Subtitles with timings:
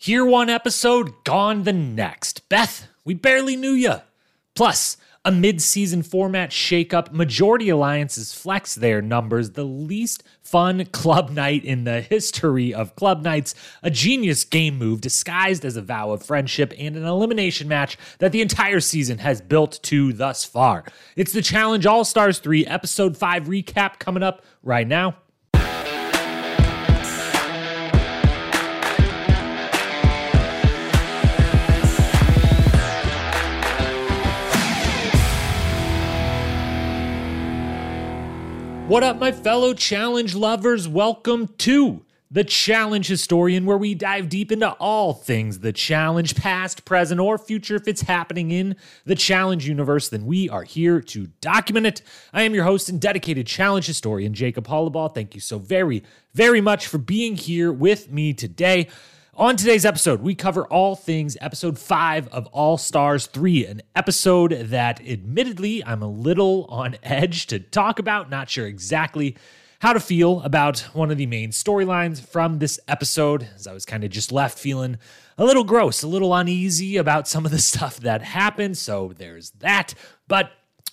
[0.00, 2.48] Here one episode, gone the next.
[2.48, 4.02] Beth, we barely knew ya.
[4.54, 7.10] Plus, a mid-season format shakeup.
[7.10, 9.50] Majority alliances flex their numbers.
[9.50, 13.56] The least fun club night in the history of club nights.
[13.82, 18.30] A genius game move disguised as a vow of friendship and an elimination match that
[18.30, 20.84] the entire season has built to thus far.
[21.16, 25.16] It's the Challenge All Stars 3 Episode 5 recap coming up right now.
[38.88, 40.88] What up, my fellow challenge lovers?
[40.88, 46.86] Welcome to the Challenge Historian, where we dive deep into all things the challenge, past,
[46.86, 47.76] present, or future.
[47.76, 52.00] If it's happening in the challenge universe, then we are here to document it.
[52.32, 55.14] I am your host and dedicated challenge historian, Jacob Hollaball.
[55.14, 58.88] Thank you so very, very much for being here with me today.
[59.38, 64.50] On today's episode, we cover all things episode five of All Stars 3, an episode
[64.50, 69.36] that admittedly I'm a little on edge to talk about, not sure exactly
[69.78, 73.84] how to feel about one of the main storylines from this episode, as I was
[73.84, 74.98] kind of just left feeling
[75.38, 78.76] a little gross, a little uneasy about some of the stuff that happened.
[78.76, 79.94] So there's that.
[80.26, 80.50] But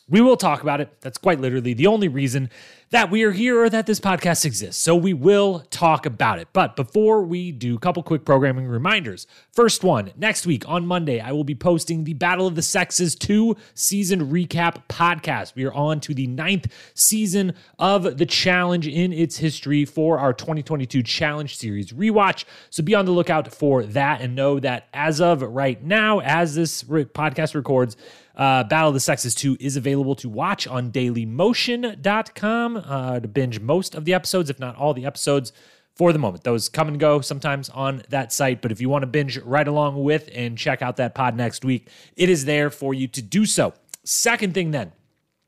[0.08, 1.02] we will talk about it.
[1.02, 2.52] That's quite literally the only reason
[2.96, 4.82] that we are here or that this podcast exists.
[4.82, 6.48] So we will talk about it.
[6.54, 9.28] But before we do, a couple quick programming reminders.
[9.52, 13.14] First one, next week on Monday, I will be posting the Battle of the Sexes
[13.16, 15.56] 2 season recap podcast.
[15.56, 20.32] We are on to the ninth season of the challenge in its history for our
[20.32, 22.46] 2022 challenge series rewatch.
[22.70, 26.56] So be on the lookout for that and know that as of right now, as
[26.56, 27.98] this podcast records,
[28.36, 33.60] uh, Battle of the Sexes 2 is available to watch on dailymotion.com uh, to binge
[33.60, 35.54] most of the episodes, if not all the episodes
[35.96, 36.44] for the moment.
[36.44, 39.68] Those come and go sometimes on that site, but if you want to binge right
[39.68, 43.22] along with and check out that pod next week, it is there for you to
[43.22, 43.74] do so.
[44.04, 44.92] Second thing then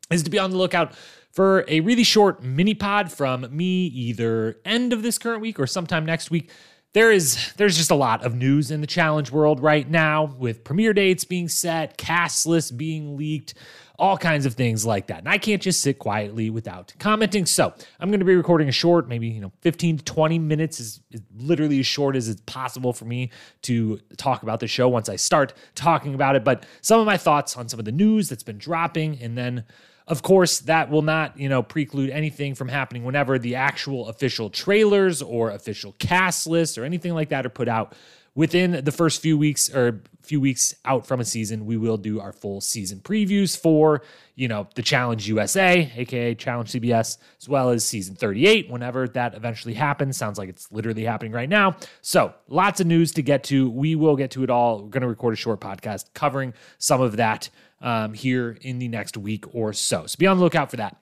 [0.09, 0.95] is to be on the lookout
[1.31, 5.67] for a really short mini pod from me either end of this current week or
[5.67, 6.49] sometime next week
[6.97, 10.63] there is there's just a lot of news in the challenge world right now with
[10.63, 13.53] premiere dates being set, cast lists being leaked,
[13.99, 15.19] all kinds of things like that.
[15.19, 17.45] And I can't just sit quietly without commenting.
[17.45, 20.79] So I'm going to be recording a short, maybe you know, 15 to 20 minutes
[20.79, 23.29] is, is literally as short as it's possible for me
[23.61, 26.43] to talk about the show once I start talking about it.
[26.43, 29.65] But some of my thoughts on some of the news that's been dropping, and then
[30.07, 34.49] of course, that will not, you know, preclude anything from happening whenever the actual official
[34.49, 37.93] trailers or official cast lists or anything like that are put out.
[38.33, 42.19] Within the first few weeks or few weeks out from a season, we will do
[42.19, 44.03] our full season previews for,
[44.35, 49.33] you know, the Challenge USA, aka Challenge CBS, as well as season 38, whenever that
[49.33, 50.17] eventually happens.
[50.17, 51.77] Sounds like it's literally happening right now.
[52.01, 53.71] So, lots of news to get to.
[53.71, 54.83] We will get to it all.
[54.83, 57.49] We're going to record a short podcast covering some of that
[57.81, 60.05] um, here in the next week or so.
[60.05, 60.97] So be on the lookout for that.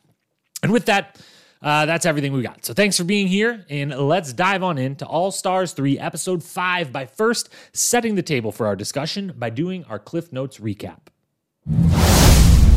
[0.64, 1.22] And with that,
[1.62, 2.66] uh, that's everything we got.
[2.66, 6.92] So thanks for being here, and let's dive on into All Stars 3, Episode 5,
[6.92, 11.08] by first setting the table for our discussion by doing our Cliff Notes recap.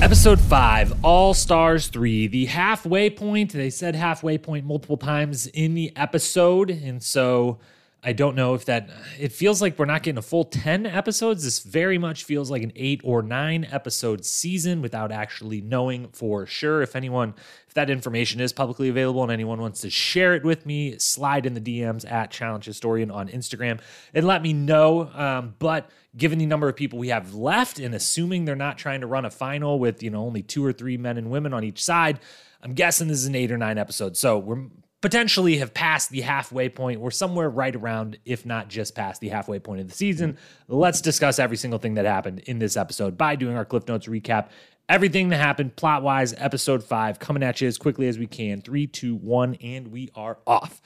[0.00, 3.53] Episode 5, All Stars 3, the halfway point.
[3.53, 7.59] They said halfway point multiple times in the episode, and so
[8.00, 11.42] I don't know if that it feels like we're not getting a full 10 episodes.
[11.42, 16.47] This very much feels like an 8 or 9 episode season without actually knowing for
[16.47, 17.34] sure if anyone
[17.66, 21.44] if that information is publicly available and anyone wants to share it with me, slide
[21.44, 23.81] in the DMs at Challenge Historian on Instagram
[24.15, 25.10] and let me know.
[25.12, 29.00] Um, but given the number of people we have left and assuming they're not trying
[29.00, 31.65] to run a final with, you know, only two or three men and women on
[31.65, 32.20] each side,
[32.62, 34.16] I'm guessing this is an 8 or 9 episode.
[34.16, 34.66] So we're
[35.00, 37.00] potentially have passed the halfway point.
[37.00, 40.38] We're somewhere right around, if not just past the halfway point of the season.
[40.66, 44.06] Let's discuss every single thing that happened in this episode by doing our Cliff Notes
[44.06, 44.48] recap.
[44.88, 48.62] Everything that happened plot wise, episode five, coming at you as quickly as we can.
[48.62, 50.81] Three, two, one, and we are off.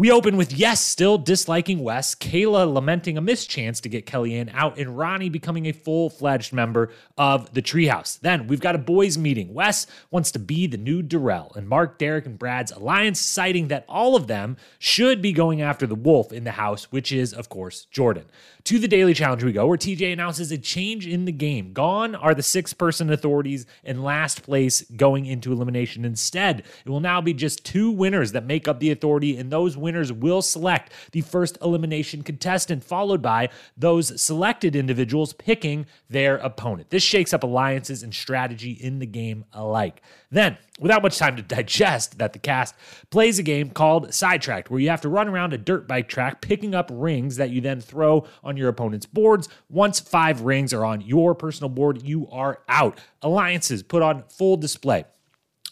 [0.00, 4.78] We open with Yes still disliking Wes, Kayla lamenting a mischance to get Kellyanne out,
[4.78, 8.18] and Ronnie becoming a full fledged member of the Treehouse.
[8.18, 9.52] Then we've got a boys' meeting.
[9.52, 13.84] Wes wants to be the new Darrell, and Mark, Derek, and Brad's alliance citing that
[13.90, 17.50] all of them should be going after the wolf in the house, which is, of
[17.50, 18.24] course, Jordan.
[18.64, 21.72] To the Daily Challenge we go, where TJ announces a change in the game.
[21.72, 26.04] Gone are the six person authorities in last place going into elimination.
[26.04, 29.76] Instead, it will now be just two winners that make up the authority, and those
[29.76, 36.90] winners will select the first elimination contestant, followed by those selected individuals picking their opponent.
[36.90, 40.02] This shakes up alliances and strategy in the game alike.
[40.32, 42.76] Then, without much time to digest that the cast
[43.10, 46.40] plays a game called Sidetracked, where you have to run around a dirt bike track
[46.40, 49.48] picking up rings that you then throw on your opponent's boards.
[49.68, 53.00] Once five rings are on your personal board, you are out.
[53.22, 55.04] Alliances put on full display.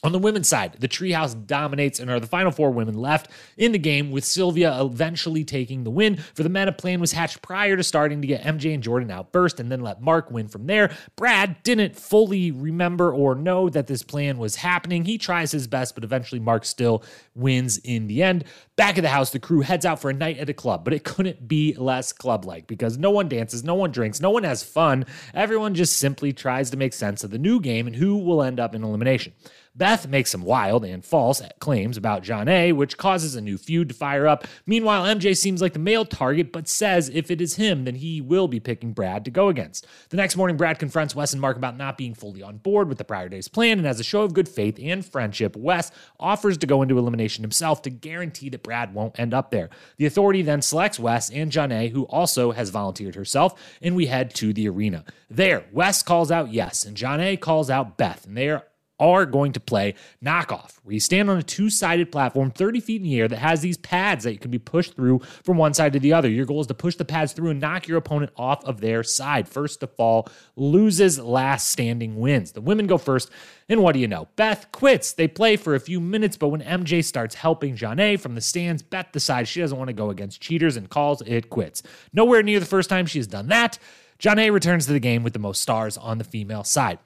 [0.05, 3.73] On the women's side, the Treehouse dominates and are the final four women left in
[3.73, 6.17] the game, with Sylvia eventually taking the win.
[6.35, 9.11] For the men, a plan was hatched prior to starting to get MJ and Jordan
[9.11, 10.97] out first and then let Mark win from there.
[11.17, 15.05] Brad didn't fully remember or know that this plan was happening.
[15.05, 17.03] He tries his best, but eventually Mark still
[17.35, 18.45] wins in the end.
[18.79, 20.95] Back at the house, the crew heads out for a night at a club, but
[20.95, 24.45] it couldn't be less club like because no one dances, no one drinks, no one
[24.45, 25.05] has fun.
[25.35, 28.61] Everyone just simply tries to make sense of the new game and who will end
[28.61, 29.33] up in elimination.
[29.79, 33.95] Beth makes some wild and false claims about Jonna, which causes a new feud to
[33.95, 34.45] fire up.
[34.67, 38.21] Meanwhile, MJ seems like the male target, but says if it is him, then he
[38.21, 39.87] will be picking Brad to go against.
[40.09, 42.99] The next morning, Brad confronts Wes and Mark about not being fully on board with
[42.99, 46.59] the prior day's plan, and as a show of good faith and friendship, Wes offers
[46.59, 49.70] to go into elimination himself to guarantee that Brad won't end up there.
[49.97, 54.35] The authority then selects Wes and Jonna, who also has volunteered herself, and we head
[54.35, 55.06] to the arena.
[55.31, 58.65] There, Wes calls out yes, and Jonna calls out Beth, and they are
[58.99, 62.97] are going to play knockoff, where you stand on a two sided platform 30 feet
[62.97, 65.75] in the air that has these pads that you can be pushed through from one
[65.75, 66.29] side to the other.
[66.29, 69.03] Your goal is to push the pads through and knock your opponent off of their
[69.03, 69.49] side.
[69.49, 72.53] First to fall loses, last standing wins.
[72.53, 73.31] The women go first,
[73.69, 74.29] and what do you know?
[74.37, 75.12] Beth quits.
[75.12, 78.83] They play for a few minutes, but when MJ starts helping Jonna from the stands,
[78.83, 81.83] Beth decides she doesn't want to go against cheaters and calls it quits.
[82.12, 83.79] Nowhere near the first time she has done that.
[84.19, 86.99] Jonna returns to the game with the most stars on the female side.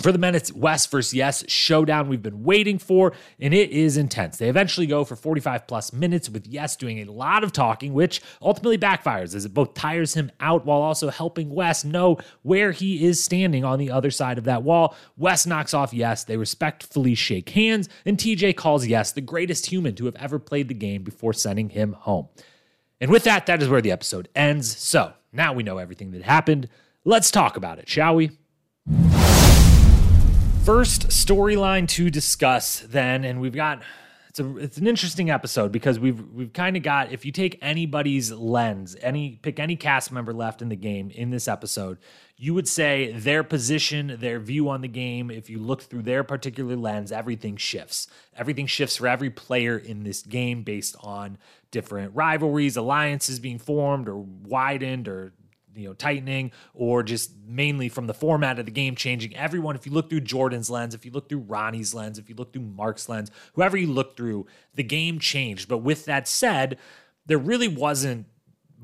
[0.00, 3.96] For the men, it's Wes versus Yes showdown we've been waiting for, and it is
[3.96, 4.38] intense.
[4.38, 8.20] They eventually go for 45 plus minutes with Yes doing a lot of talking, which
[8.40, 13.04] ultimately backfires as it both tires him out while also helping Wes know where he
[13.04, 14.96] is standing on the other side of that wall.
[15.16, 16.24] Wes knocks off Yes.
[16.24, 20.68] They respectfully shake hands, and TJ calls Yes the greatest human to have ever played
[20.68, 22.28] the game before sending him home.
[23.00, 24.76] And with that, that is where the episode ends.
[24.76, 26.68] So now we know everything that happened.
[27.04, 28.30] Let's talk about it, shall we?
[30.64, 33.82] First storyline to discuss then, and we've got
[34.28, 37.58] it's a it's an interesting episode because we've we've kind of got if you take
[37.60, 41.98] anybody's lens, any pick any cast member left in the game in this episode,
[42.36, 46.22] you would say their position, their view on the game, if you look through their
[46.22, 48.06] particular lens, everything shifts.
[48.36, 51.38] Everything shifts for every player in this game based on
[51.72, 55.32] different rivalries, alliances being formed or widened or
[55.74, 59.36] you know tightening or just mainly from the format of the game changing.
[59.36, 62.34] Everyone if you look through jordan's lens if you look through ronnie's lens if you
[62.34, 65.68] look through mark's lens whoever you look through the game changed.
[65.68, 66.78] But with that said
[67.26, 68.26] there really wasn't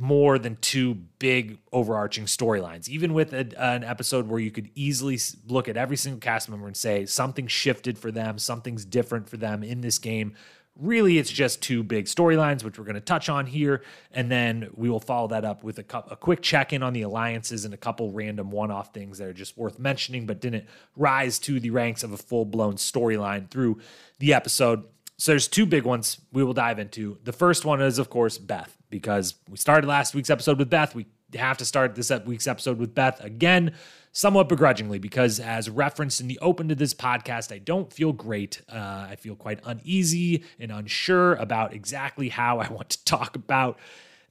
[0.01, 2.89] more than two big overarching storylines.
[2.89, 5.19] Even with a, an episode where you could easily
[5.49, 9.37] look at every single cast member and say something shifted for them something's different for
[9.37, 10.35] them in this game
[10.79, 13.83] really it's just two big storylines which we're going to touch on here
[14.13, 17.03] and then we will follow that up with a, cu- a quick check-in on the
[17.03, 20.65] alliances and a couple random one-off things that are just worth mentioning but didn't
[20.97, 23.79] rise to the ranks of a full-blown storyline through
[24.21, 24.85] the episode.
[25.17, 27.19] So there's two big ones we will dive into.
[27.25, 30.95] The first one is of course beth because we started last week's episode with beth.
[30.95, 33.75] We have to start this week's episode with beth again
[34.19, 38.63] somewhat begrudgingly because, as referenced in the open to this podcast, I don't feel great.
[38.69, 43.79] Uh, I feel quite uneasy and unsure about exactly how I want to talk about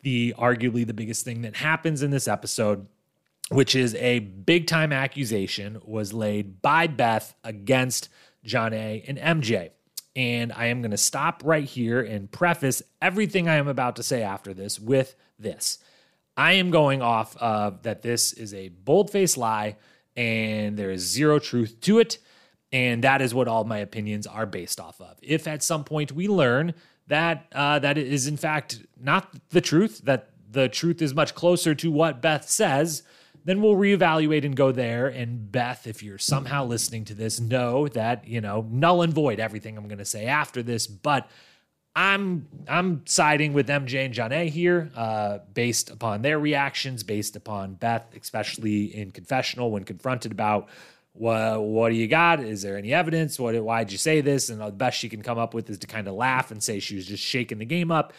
[0.01, 2.85] the arguably the biggest thing that happens in this episode,
[3.47, 8.09] which is a big time accusation was laid by Beth against
[8.45, 9.69] Jonna and MJ.
[10.17, 14.03] And I am going to stop right here and preface everything I am about to
[14.03, 15.79] say after this with this.
[16.37, 19.75] I am going off of that this is a bold faced lie
[20.15, 22.19] and there is zero truth to it.
[22.71, 25.17] And that is what all my opinions are based off of.
[25.21, 26.73] If at some point we learn
[27.07, 31.73] that uh, that is in fact not the truth, that the truth is much closer
[31.75, 33.03] to what Beth says,
[33.45, 35.07] then we'll reevaluate and go there.
[35.07, 39.39] And Beth, if you're somehow listening to this, know that, you know, null and void
[39.39, 40.85] everything I'm going to say after this.
[40.85, 41.29] But
[41.97, 47.73] I'm I'm siding with MJ and Jonna here, uh, based upon their reactions, based upon
[47.73, 50.69] Beth, especially in confessional when confronted about
[51.13, 52.39] what what do you got?
[52.39, 53.39] Is there any evidence?
[53.39, 54.49] What why'd you say this?
[54.49, 56.79] And the best she can come up with is to kind of laugh and say
[56.79, 58.13] she was just shaking the game up.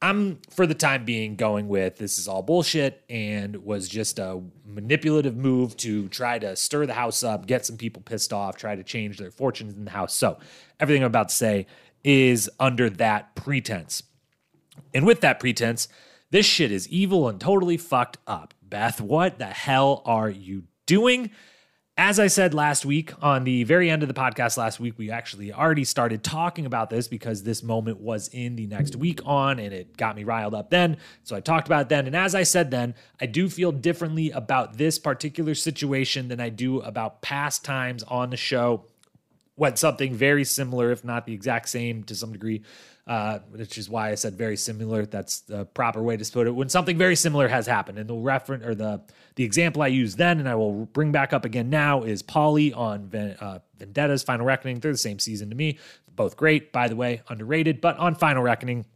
[0.00, 4.40] I'm for the time being going with this is all bullshit and was just a
[4.64, 8.74] manipulative move to try to stir the house up, get some people pissed off, try
[8.74, 10.14] to change their fortunes in the house.
[10.14, 10.38] So
[10.80, 11.66] everything I'm about to say
[12.04, 14.02] is under that pretense.
[14.94, 15.88] And with that pretense,
[16.30, 18.54] this shit is evil and totally fucked up.
[18.62, 21.30] Beth, what the hell are you doing?
[21.98, 25.10] As I said last week, on the very end of the podcast last week, we
[25.10, 29.58] actually already started talking about this because this moment was in the next week on
[29.58, 30.96] and it got me riled up then.
[31.22, 32.06] So I talked about it then.
[32.06, 36.48] And as I said then, I do feel differently about this particular situation than I
[36.48, 38.86] do about past times on the show
[39.54, 42.62] when something very similar, if not the exact same to some degree,
[43.06, 45.04] uh, which is why I said very similar.
[45.04, 46.52] That's the proper way to put it.
[46.52, 49.02] When something very similar has happened, and the reference or the
[49.34, 52.76] the example I used then, and I will bring back up again now, is Paulie
[52.76, 54.78] on uh, Vendetta's Final Reckoning.
[54.78, 55.78] They're the same season to me,
[56.14, 57.80] both great, by the way, underrated.
[57.80, 58.86] But on Final Reckoning,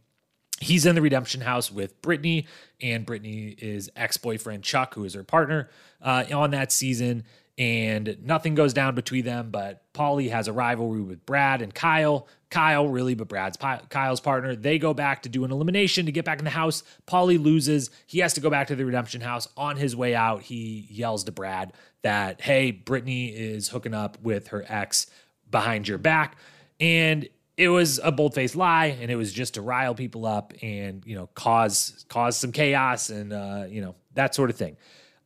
[0.59, 2.47] he's in the redemption house with Brittany,
[2.81, 5.69] and Brittany is ex boyfriend Chuck, who is her partner
[6.01, 7.25] uh, on that season
[7.57, 9.49] and nothing goes down between them.
[9.49, 12.27] But Paulie has a rivalry with Brad and Kyle.
[12.49, 13.57] Kyle, really, but Brad's
[13.89, 14.55] Kyle's partner.
[14.55, 16.83] They go back to do an elimination to get back in the house.
[17.07, 17.89] Paulie loses.
[18.05, 19.47] He has to go back to the redemption house.
[19.57, 21.73] On his way out, he yells to Brad
[22.03, 25.07] that, hey, Brittany is hooking up with her ex
[25.49, 26.37] behind your back.
[26.79, 31.03] And it was a bold-faced lie and it was just to rile people up and
[31.07, 34.77] you know cause cause some chaos and uh, you know that sort of thing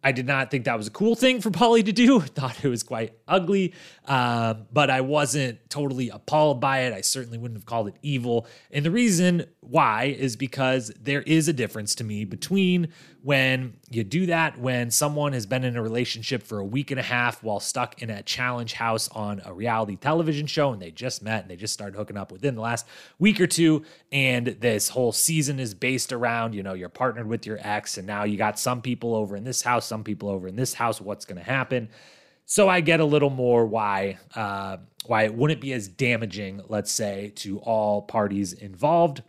[0.04, 2.20] I did not think that was a cool thing for Paulie to do.
[2.22, 3.74] Thought it was quite ugly,
[4.06, 6.94] um, but I wasn't totally appalled by it.
[6.94, 8.48] I certainly wouldn't have called it evil.
[8.72, 12.92] And the reason why is because there is a difference to me between
[13.24, 17.00] when you do that when someone has been in a relationship for a week and
[17.00, 20.92] a half while stuck in a challenge house on a reality television show and they
[20.92, 22.88] just met and they just started hooking up within the last
[23.20, 27.46] week or two and this whole season is based around you know you're partnered with
[27.46, 30.48] your ex and now you got some people over in this house some people over
[30.48, 31.90] in this house what's going to happen
[32.52, 34.76] so I get a little more why uh,
[35.06, 39.24] why it wouldn't be as damaging, let's say, to all parties involved.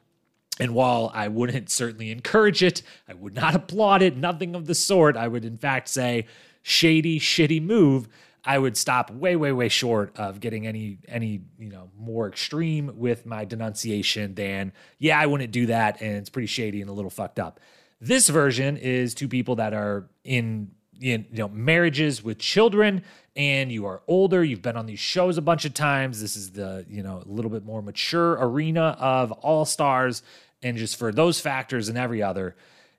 [0.61, 4.75] And while I wouldn't certainly encourage it, I would not applaud it, nothing of the
[4.75, 5.17] sort.
[5.17, 6.27] I would, in fact, say,
[6.63, 8.09] shady, shitty move.
[8.45, 12.93] I would stop way, way, way short of getting any, any, you know, more extreme
[12.97, 16.93] with my denunciation than, yeah, I wouldn't do that, and it's pretty shady and a
[16.93, 17.61] little fucked up.
[18.01, 23.03] This version is two people that are in, you know, marriages with children,
[23.35, 24.45] and you are older.
[24.45, 26.21] You've been on these shows a bunch of times.
[26.21, 30.23] This is the, you know, a little bit more mature arena of all stars
[30.63, 32.55] and just for those factors and every other,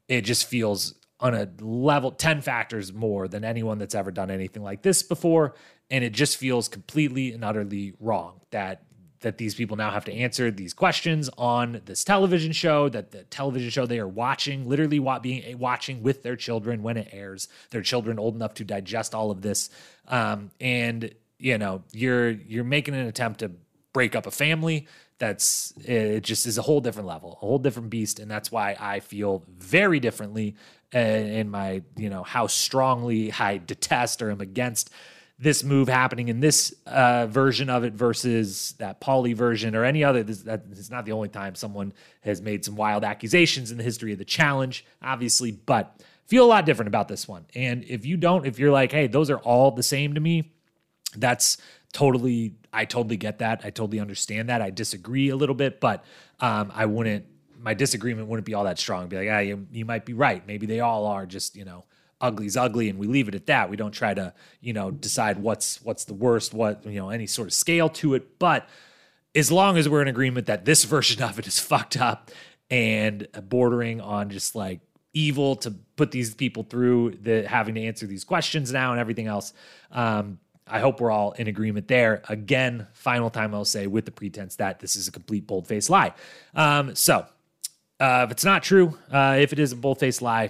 [0.08, 4.62] it just feels on a level 10 factors more than anyone that's ever done anything
[4.62, 5.56] like this before.
[5.90, 8.84] And it just feels completely and utterly wrong that
[9.24, 13.24] that these people now have to answer these questions on this television show that the
[13.26, 17.82] television show they are watching literally being watching with their children when it airs their
[17.82, 19.70] children old enough to digest all of this.
[20.08, 23.52] Um, and you know you're you're making an attempt to
[23.92, 24.88] break up a family
[25.20, 28.76] that's it just is a whole different level, a whole different beast, and that's why
[28.80, 30.56] I feel very differently
[30.94, 34.90] uh, in my you know how strongly I detest or am against
[35.44, 40.04] this move happening in this uh, version of it versus that Paulie version or any
[40.04, 40.24] other.
[40.24, 43.84] This, that, it's not the only time someone has made some wild accusations in the
[43.84, 47.46] history of the challenge, obviously, but feel a lot different about this one.
[47.56, 50.54] And if you don't, if you're like, hey, those are all the same to me,
[51.16, 51.58] that's
[51.92, 53.62] totally I totally get that.
[53.64, 54.62] I totally understand that.
[54.62, 56.04] I disagree a little bit, but
[56.40, 57.26] um, I wouldn't.
[57.60, 59.08] My disagreement wouldn't be all that strong.
[59.08, 60.46] Be like, ah, you, you might be right.
[60.46, 61.86] Maybe they all are just you know
[62.24, 63.70] ugly's ugly, and we leave it at that.
[63.70, 67.28] We don't try to you know decide what's what's the worst, what you know any
[67.28, 68.40] sort of scale to it.
[68.40, 68.68] But
[69.36, 72.32] as long as we're in agreement that this version of it is fucked up
[72.72, 74.80] and bordering on just like
[75.14, 79.28] evil to put these people through the having to answer these questions now and everything
[79.28, 79.54] else.
[79.92, 82.24] Um, I hope we're all in agreement there.
[82.30, 85.90] Again, final time I'll say with the pretense that this is a complete bold faced
[85.90, 86.14] lie.
[86.56, 87.26] Um, so,
[88.00, 90.50] uh, if it's not true, uh, if it is a bold faced lie,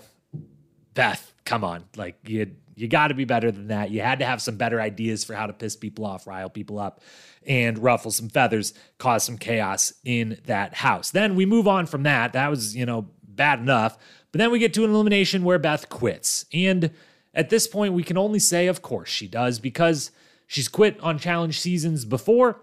[0.94, 3.92] Beth, come on, like you you got to be better than that.
[3.92, 6.80] You had to have some better ideas for how to piss people off, rile people
[6.80, 7.02] up,
[7.46, 11.12] and ruffle some feathers, cause some chaos in that house.
[11.12, 12.34] Then we move on from that.
[12.34, 13.98] That was you know bad enough,
[14.32, 16.92] but then we get to an elimination where Beth quits and
[17.34, 20.12] at this point, we can only say, of course, she does because
[20.46, 22.62] she's quit on challenge seasons before.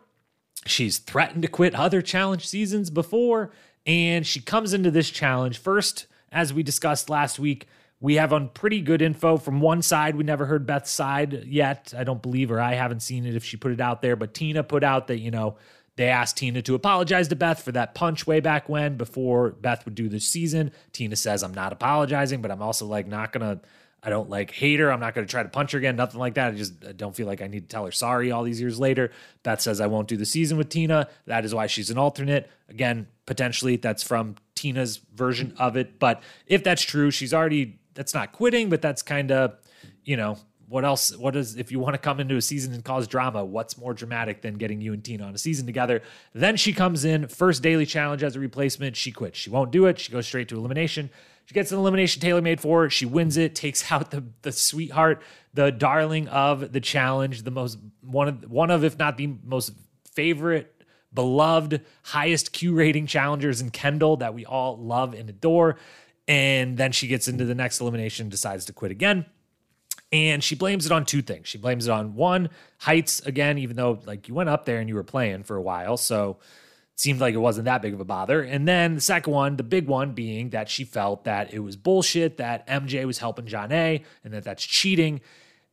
[0.67, 3.51] She's threatened to quit other challenge seasons before.
[3.85, 7.67] And she comes into this challenge first, as we discussed last week.
[8.01, 10.17] We have on pretty good info from one side.
[10.17, 11.93] We never heard Beth's side yet.
[11.97, 12.59] I don't believe her.
[12.59, 15.19] I haven't seen it if she put it out there, but Tina put out that,
[15.19, 15.57] you know,
[15.97, 19.85] they asked Tina to apologize to Beth for that punch way back when before Beth
[19.85, 20.73] would do the season.
[20.93, 23.61] Tina says, I'm not apologizing, but I'm also like not going to
[24.03, 24.91] I don't like hate her.
[24.91, 25.97] I'm not going to try to punch her again.
[25.97, 26.55] Nothing like that.
[26.55, 28.79] I just I don't feel like I need to tell her sorry all these years
[28.79, 29.11] later.
[29.43, 31.09] Beth says I won't do the season with Tina.
[31.27, 32.51] That is why she's an alternate.
[32.69, 35.99] Again, potentially that's from Tina's version of it.
[35.99, 39.55] But if that's true, she's already that's not quitting, but that's kind of,
[40.05, 40.39] you know,
[40.71, 41.17] what else?
[41.17, 43.45] What is if you want to come into a season and cause drama?
[43.45, 46.01] What's more dramatic than getting you and Tina on a season together?
[46.33, 48.97] Then she comes in first daily challenge as a replacement.
[48.97, 49.37] She quits.
[49.37, 49.99] She won't do it.
[49.99, 51.11] She goes straight to elimination.
[51.47, 52.91] She gets an elimination tailor made for her.
[52.91, 53.57] She wins it.
[53.57, 58.71] Takes out the the sweetheart, the darling of the challenge, the most one of one
[58.71, 59.73] of if not the most
[60.13, 60.73] favorite
[61.13, 65.77] beloved, highest Q rating challengers in Kendal that we all love and adore.
[66.31, 69.27] And then she gets into the next elimination, decides to quit again.
[70.13, 71.49] And she blames it on two things.
[71.49, 74.89] She blames it on one, heights again, even though like you went up there and
[74.89, 75.97] you were playing for a while.
[75.97, 76.39] So
[76.95, 78.43] it seemed like it wasn't that big of a bother.
[78.43, 81.75] And then the second one, the big one being that she felt that it was
[81.75, 85.23] bullshit that MJ was helping Jonna and that that's cheating.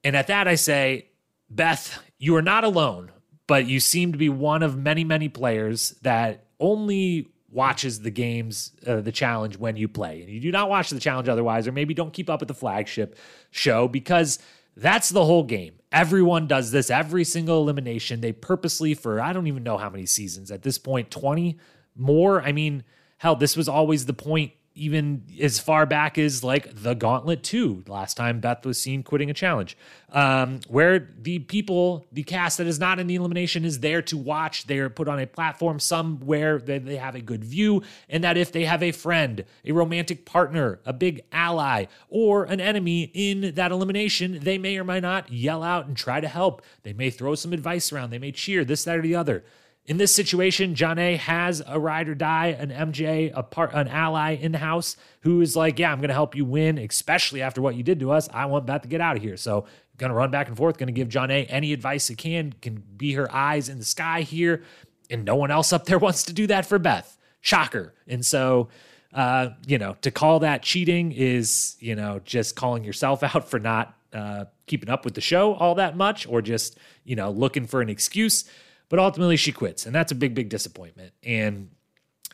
[0.04, 1.10] And at that, I say,
[1.52, 3.12] Beth, you are not alone,
[3.46, 8.72] but you seem to be one of many, many players that only watches the games,
[8.86, 10.22] uh, the challenge when you play.
[10.22, 12.54] And you do not watch the challenge otherwise, or maybe don't keep up with the
[12.54, 13.18] flagship
[13.51, 14.39] show because
[14.75, 15.74] that's the whole game.
[15.92, 18.22] Everyone does this every single elimination.
[18.22, 21.58] They purposely, for I don't even know how many seasons at this point, 20
[21.96, 22.42] more.
[22.42, 22.84] I mean,
[23.18, 27.86] hell, this was always the point even as far back as like the Gauntlet 2,
[27.88, 29.77] last time Beth was seen quitting a challenge,
[30.12, 34.17] um, where the people, the cast that is not in the elimination is there to
[34.17, 34.67] watch.
[34.67, 38.51] They're put on a platform somewhere that they have a good view, and that if
[38.51, 43.72] they have a friend, a romantic partner, a big ally, or an enemy in that
[43.72, 46.62] elimination, they may or may not yell out and try to help.
[46.84, 49.43] They may throw some advice around, they may cheer, this, that, or the other.
[49.88, 54.36] In this situation, Jonna has a ride or die, an MJ, a part, an ally
[54.36, 57.62] in the house who is like, "Yeah, I'm going to help you win, especially after
[57.62, 58.27] what you did to us.
[58.34, 59.65] I want Beth to get out of here." So,
[59.98, 62.84] going to run back and forth, going to give Jonna any advice it can, can
[62.98, 64.63] be her eyes in the sky here,
[65.10, 67.17] and no one else up there wants to do that for Beth.
[67.39, 67.94] Shocker.
[68.10, 68.67] And so,
[69.13, 73.58] uh, you know, to call that cheating is, you know, just calling yourself out for
[73.58, 77.65] not uh, keeping up with the show all that much, or just, you know, looking
[77.65, 78.44] for an excuse.
[78.89, 81.13] But ultimately, she quits, and that's a big, big disappointment.
[81.24, 81.70] And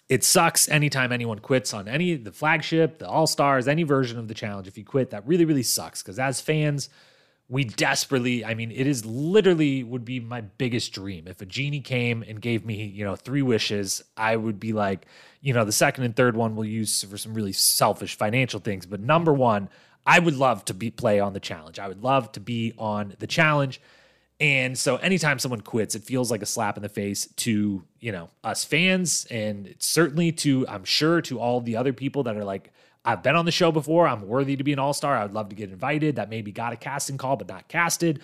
[0.10, 4.28] it sucks anytime anyone quits on any the flagship, the all stars, any version of
[4.28, 4.68] the challenge.
[4.68, 6.90] If you quit, that really, really sucks because as fans,
[7.50, 11.28] we desperately, I mean, it is literally would be my biggest dream.
[11.28, 15.06] If a genie came and gave me, you know, three wishes, I would be like,
[15.42, 18.86] you know, the second and third one we'll use for some really selfish financial things.
[18.86, 19.70] But number one,
[20.06, 21.80] I would love to be play on the challenge.
[21.80, 23.82] I would love to be on the challenge.
[24.40, 28.12] And so anytime someone quits, it feels like a slap in the face to, you
[28.12, 32.44] know, us fans and certainly to, I'm sure, to all the other people that are
[32.44, 32.74] like,
[33.06, 34.08] I've been on the show before.
[34.08, 35.16] I'm worthy to be an all star.
[35.16, 36.16] I would love to get invited.
[36.16, 38.22] That maybe got a casting call, but not casted.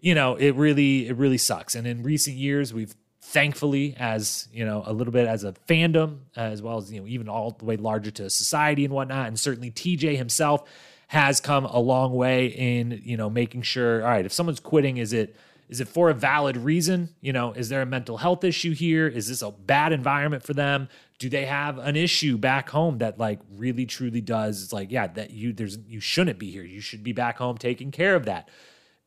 [0.00, 1.74] You know, it really, it really sucks.
[1.74, 6.20] And in recent years, we've thankfully, as you know, a little bit as a fandom,
[6.36, 9.38] as well as you know, even all the way larger to society and whatnot, and
[9.38, 10.68] certainly TJ himself
[11.08, 14.02] has come a long way in you know making sure.
[14.02, 15.36] All right, if someone's quitting, is it
[15.68, 17.14] is it for a valid reason?
[17.20, 19.06] You know, is there a mental health issue here?
[19.06, 20.88] Is this a bad environment for them?
[21.18, 25.08] Do they have an issue back home that like really truly does it's like, yeah,
[25.08, 26.62] that you there's you shouldn't be here.
[26.62, 28.48] You should be back home taking care of that.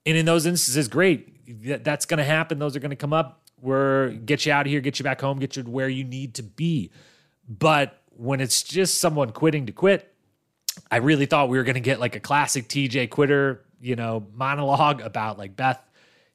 [0.06, 1.84] And in those instances, great.
[1.84, 2.60] That's gonna happen.
[2.60, 3.42] Those are gonna come up.
[3.60, 6.36] We're get you out of here, get you back home, get you where you need
[6.36, 6.92] to be.
[7.48, 10.14] But when it's just someone quitting to quit,
[10.92, 15.02] I really thought we were gonna get like a classic TJ quitter, you know, monologue
[15.02, 15.82] about like Beth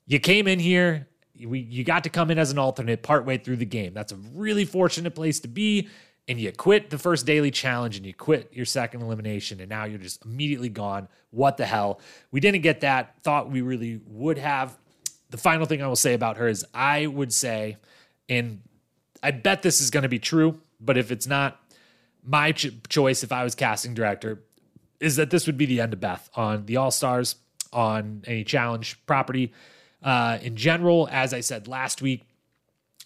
[0.07, 1.09] you came in here,
[1.45, 3.93] we, you got to come in as an alternate partway through the game.
[3.93, 5.89] That's a really fortunate place to be.
[6.29, 9.85] And you quit the first daily challenge and you quit your second elimination, and now
[9.85, 11.07] you're just immediately gone.
[11.31, 12.01] What the hell?
[12.33, 13.23] We didn't get that.
[13.23, 14.77] Thought we really would have.
[15.31, 17.77] The final thing I will say about her is I would say,
[18.29, 18.61] and
[19.23, 21.61] I bet this is going to be true, but if it's not,
[22.25, 24.43] my ch- choice if I was casting director
[24.99, 27.37] is that this would be the end of Beth on the All Stars,
[27.73, 29.53] on any challenge property.
[30.03, 32.23] Uh, in general, as I said last week,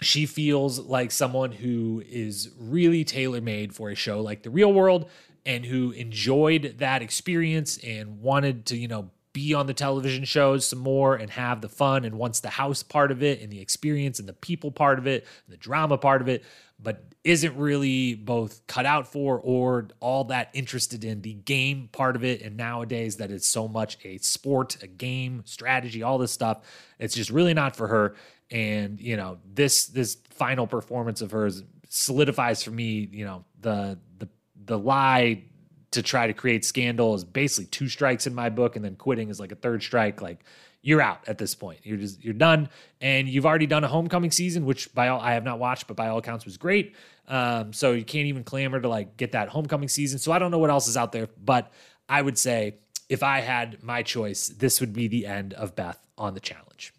[0.00, 4.72] she feels like someone who is really tailor made for a show like The Real
[4.72, 5.08] World
[5.44, 10.66] and who enjoyed that experience and wanted to, you know, be on the television shows
[10.66, 13.60] some more and have the fun and wants the house part of it and the
[13.60, 16.44] experience and the people part of it, and the drama part of it,
[16.78, 22.16] but isn't really both cut out for or all that interested in the game part
[22.16, 22.42] of it.
[22.42, 26.62] And nowadays, that it's so much a sport, a game, strategy, all this stuff.
[26.98, 28.16] It's just really not for her.
[28.50, 33.98] And you know, this this final performance of hers solidifies for me, you know, the
[34.18, 34.28] the
[34.64, 35.44] the lie
[35.92, 39.28] to try to create scandal is basically two strikes in my book, and then quitting
[39.28, 40.22] is like a third strike.
[40.22, 40.44] Like
[40.82, 41.80] you're out at this point.
[41.82, 42.68] You're just you're done,
[43.00, 45.96] and you've already done a homecoming season, which by all I have not watched, but
[45.96, 46.94] by all accounts was great.
[47.28, 50.18] Um, so you can't even clamor to like get that homecoming season.
[50.18, 51.72] So I don't know what else is out there, but
[52.08, 52.76] I would say
[53.08, 56.92] if I had my choice, this would be the end of Beth on the challenge.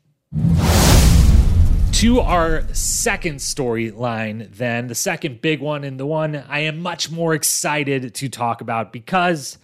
[2.02, 7.12] To our second storyline, then, the second big one, and the one I am much
[7.12, 9.60] more excited to talk about because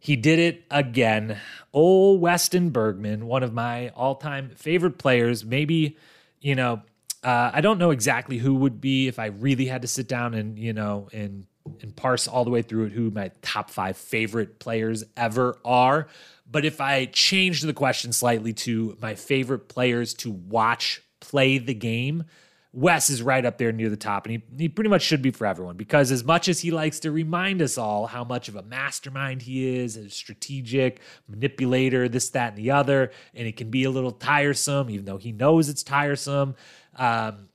[0.00, 1.38] he did it again.
[1.72, 5.44] Old Weston Bergman, one of my all time favorite players.
[5.44, 5.96] Maybe,
[6.40, 6.82] you know,
[7.22, 10.34] uh, I don't know exactly who would be if I really had to sit down
[10.34, 11.46] and, you know, and
[11.82, 16.08] and parse all the way through it who my top five favorite players ever are.
[16.50, 21.74] But if I change the question slightly to my favorite players to watch play the
[21.74, 22.24] game,
[22.72, 25.30] Wes is right up there near the top, and he, he pretty much should be
[25.30, 28.56] for everyone because as much as he likes to remind us all how much of
[28.56, 33.70] a mastermind he is, a strategic manipulator, this, that, and the other, and it can
[33.70, 36.54] be a little tiresome, even though he knows it's tiresome,
[36.96, 37.48] um,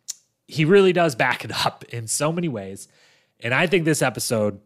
[0.47, 2.88] he really does back it up in so many ways.
[3.39, 4.60] And I think this episode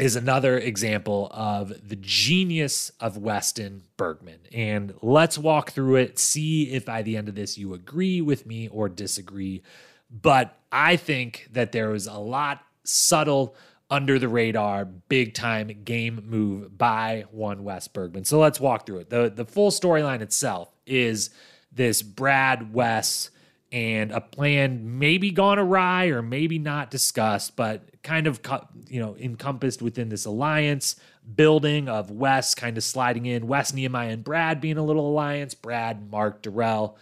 [0.00, 4.40] is another example of the genius of Weston Bergman.
[4.52, 8.46] And let's walk through it, see if by the end of this you agree with
[8.46, 9.62] me or disagree.
[10.10, 13.56] But I think that there was a lot subtle,
[13.90, 18.24] under the radar, big time game move by one Wes Bergman.
[18.24, 19.10] So let's walk through it.
[19.10, 21.30] The, the full storyline itself is
[21.70, 23.30] this Brad Wes
[23.74, 28.40] and a plan maybe gone awry or maybe not discussed, but kind of
[28.88, 30.94] you know encompassed within this alliance
[31.34, 35.54] building of Wes kind of sliding in, Wes Nehemiah and Brad being a little alliance,
[35.54, 36.96] Brad, Mark, Darrell,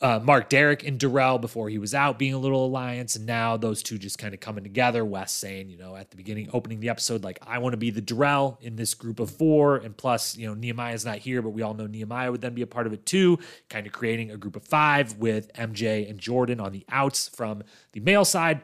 [0.00, 3.56] uh, Mark Derek and Darrell before he was out being a little alliance, and now
[3.56, 5.04] those two just kind of coming together.
[5.04, 7.90] Wes saying, you know, at the beginning, opening the episode, like I want to be
[7.90, 11.50] the Darrell in this group of four, and plus, you know, Nehemiah's not here, but
[11.50, 14.30] we all know Nehemiah would then be a part of it too, kind of creating
[14.30, 18.60] a group of five with MJ and Jordan on the outs from the male side.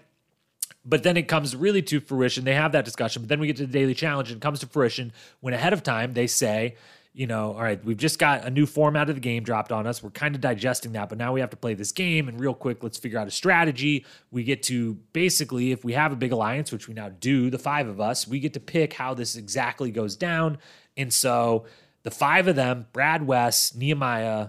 [0.85, 2.44] But then it comes really to fruition.
[2.44, 4.61] They have that discussion, but then we get to the daily challenge and it comes
[4.61, 6.77] to fruition when ahead of time they say,
[7.16, 9.87] you know, all right, we've just got a new format of the game dropped on
[9.87, 10.03] us.
[10.03, 12.29] We're kind of digesting that, but now we have to play this game.
[12.29, 14.05] And real quick, let's figure out a strategy.
[14.33, 17.59] We get to basically, if we have a big alliance, which we now do, the
[17.59, 20.59] five of us, we get to pick how this exactly goes down.
[20.96, 21.66] And so
[22.03, 24.48] the five of them, Brad Wes, Nehemiah,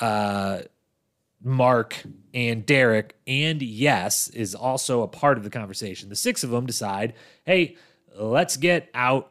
[0.00, 0.62] uh,
[1.42, 1.96] Mark,
[2.34, 6.08] and Derek, and yes, is also a part of the conversation.
[6.08, 7.76] The six of them decide, hey,
[8.16, 9.30] let's get out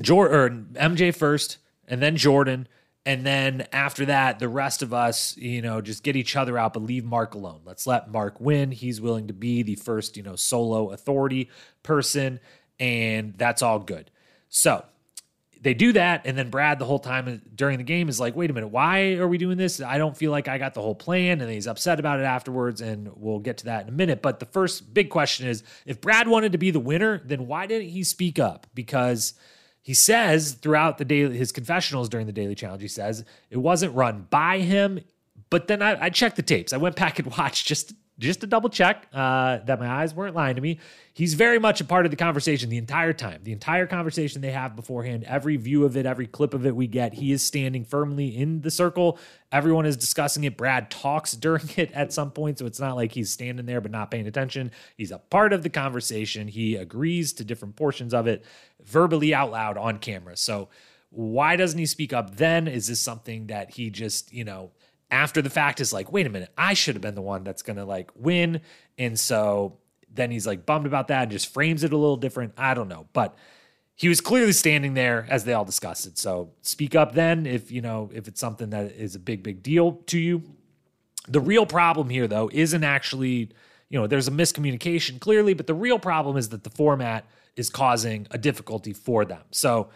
[0.00, 1.58] George or MJ first
[1.90, 2.66] and then Jordan.
[3.06, 6.74] And then after that, the rest of us, you know, just get each other out,
[6.74, 7.62] but leave Mark alone.
[7.64, 8.72] Let's let Mark win.
[8.72, 11.48] He's willing to be the first, you know, solo authority
[11.82, 12.40] person,
[12.78, 14.10] and that's all good.
[14.50, 14.84] So
[15.62, 18.50] they do that, and then Brad the whole time during the game is like, "Wait
[18.50, 19.80] a minute, why are we doing this?
[19.80, 22.82] I don't feel like I got the whole plan." And he's upset about it afterwards,
[22.82, 24.20] and we'll get to that in a minute.
[24.20, 27.66] But the first big question is, if Brad wanted to be the winner, then why
[27.66, 28.66] didn't he speak up?
[28.74, 29.34] Because
[29.82, 33.94] he says throughout the daily his confessionals during the daily challenge, he says it wasn't
[33.94, 35.00] run by him.
[35.48, 36.72] But then I, I checked the tapes.
[36.72, 40.36] I went back and watched just just to double check uh, that my eyes weren't
[40.36, 40.78] lying to me.
[41.12, 43.40] He's very much a part of the conversation the entire time.
[43.42, 46.86] The entire conversation they have beforehand, every view of it, every clip of it we
[46.86, 49.18] get, he is standing firmly in the circle.
[49.50, 50.56] Everyone is discussing it.
[50.56, 53.90] Brad talks during it at some point, so it's not like he's standing there but
[53.90, 54.70] not paying attention.
[54.96, 56.46] He's a part of the conversation.
[56.46, 58.44] He agrees to different portions of it
[58.84, 60.36] verbally out loud on camera.
[60.36, 60.68] So
[61.10, 62.68] why doesn't he speak up then?
[62.68, 64.70] Is this something that he just, you know,
[65.10, 67.62] after the fact is like, wait a minute, I should have been the one that's
[67.62, 68.60] gonna like win.
[68.98, 69.78] And so
[70.12, 72.54] then he's like bummed about that and just frames it a little different.
[72.56, 73.06] I don't know.
[73.12, 73.36] But
[73.94, 76.18] he was clearly standing there as they all discussed it.
[76.18, 79.62] So speak up then if you know if it's something that is a big, big
[79.62, 80.42] deal to you.
[81.28, 83.50] The real problem here though isn't actually,
[83.88, 87.68] you know, there's a miscommunication clearly, but the real problem is that the format is
[87.68, 89.42] causing a difficulty for them.
[89.50, 89.90] So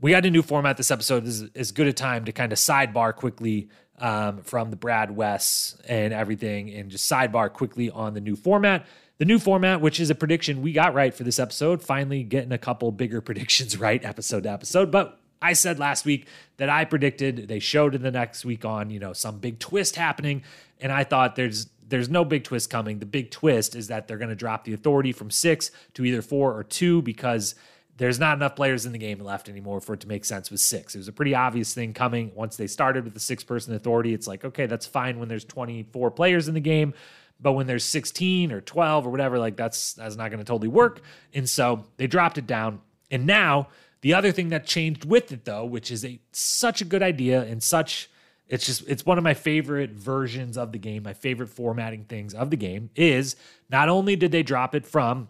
[0.00, 1.24] we got a new format this episode.
[1.24, 5.14] This is as good a time to kind of sidebar quickly um, from the Brad
[5.14, 8.86] Wes and everything, and just sidebar quickly on the new format.
[9.18, 12.52] The new format, which is a prediction we got right for this episode, finally getting
[12.52, 14.90] a couple bigger predictions right episode to episode.
[14.90, 16.26] But I said last week
[16.56, 19.96] that I predicted they showed in the next week on, you know, some big twist
[19.96, 20.42] happening.
[20.80, 22.98] And I thought there's there's no big twist coming.
[22.98, 26.22] The big twist is that they're going to drop the authority from six to either
[26.22, 27.54] four or two because
[27.96, 30.60] there's not enough players in the game left anymore for it to make sense with
[30.60, 30.94] six.
[30.94, 34.12] It was a pretty obvious thing coming once they started with the six person authority.
[34.12, 36.94] It's like, okay, that's fine when there's 24 players in the game.
[37.40, 40.68] But when there's 16 or 12 or whatever, like that's that's not going to totally
[40.68, 41.02] work.
[41.32, 42.80] And so they dropped it down.
[43.10, 43.68] And now
[44.00, 47.42] the other thing that changed with it though, which is a such a good idea
[47.42, 48.10] and such
[48.48, 52.34] it's just it's one of my favorite versions of the game, my favorite formatting things
[52.34, 53.36] of the game is
[53.70, 55.28] not only did they drop it from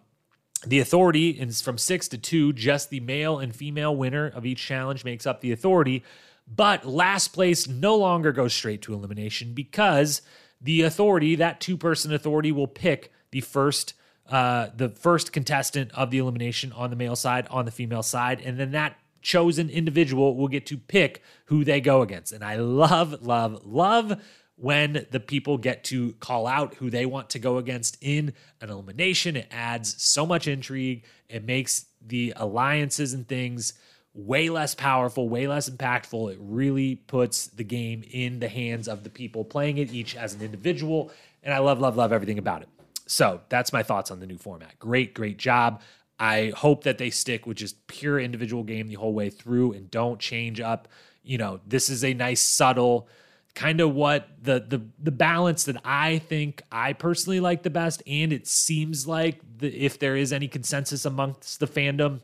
[0.65, 4.65] the authority is from six to two, just the male and female winner of each
[4.65, 6.03] challenge makes up the authority.
[6.47, 10.21] But last place no longer goes straight to elimination because
[10.61, 13.93] the authority, that two person authority, will pick the first
[14.29, 18.41] uh, the first contestant of the elimination on the male side, on the female side,
[18.43, 22.31] and then that chosen individual will get to pick who they go against.
[22.31, 24.19] And I love, love, love
[24.57, 28.69] when the people get to call out who they want to go against in an
[28.69, 29.35] elimination.
[29.35, 31.03] It adds so much intrigue.
[31.27, 33.73] It makes the alliances and things
[34.13, 36.31] way less powerful, way less impactful.
[36.31, 40.33] It really puts the game in the hands of the people playing it, each as
[40.33, 41.11] an individual.
[41.43, 42.69] And I love, love, love everything about it.
[43.07, 44.79] So that's my thoughts on the new format.
[44.79, 45.81] Great, great job.
[46.17, 49.91] I hope that they stick with just pure individual game the whole way through and
[49.91, 50.87] don't change up.
[51.21, 53.09] You know, this is a nice, subtle
[53.55, 58.03] kind of what the the the balance that I think I personally like the best,
[58.05, 62.19] and it seems like the, if there is any consensus amongst the fandom,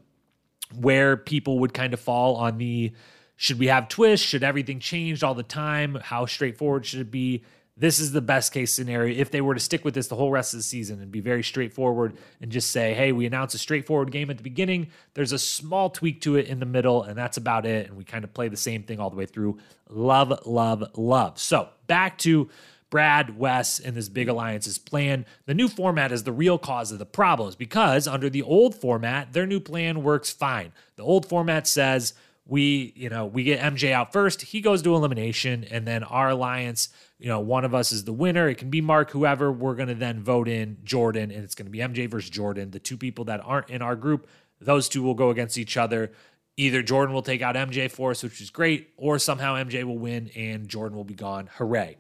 [0.76, 2.92] where people would kind of fall on the
[3.38, 4.28] should we have twists?
[4.28, 5.98] Should everything change all the time?
[6.00, 7.44] How straightforward should it be?
[7.82, 10.30] This is the best case scenario if they were to stick with this the whole
[10.30, 13.58] rest of the season and be very straightforward and just say, hey, we announce a
[13.58, 14.88] straightforward game at the beginning.
[15.16, 17.88] There's a small tweak to it in the middle, and that's about it.
[17.88, 19.58] And we kind of play the same thing all the way through.
[19.90, 21.40] Love, love, love.
[21.40, 22.52] So back to
[22.92, 25.26] Brad, Wes, and this big alliance's plan.
[25.48, 29.34] The new format is the real cause of the problems because under the old format,
[29.34, 30.72] their new plan works fine.
[30.98, 32.14] The old format says,
[32.52, 36.30] we, you know, we get MJ out first, he goes to elimination, and then our
[36.30, 36.90] alliance
[37.22, 38.50] you know, one of us is the winner.
[38.50, 39.52] It can be Mark, whoever.
[39.52, 42.72] We're to then vote in Jordan, and it's to be MJ versus Jordan.
[42.72, 44.28] The two people that aren't in our group,
[44.60, 46.12] those two will go against each other.
[46.58, 50.00] Either Jordan will take out MJ for us, which is great, or somehow MJ will
[50.00, 51.48] win and Jordan will be gone.
[51.58, 51.98] Hooray.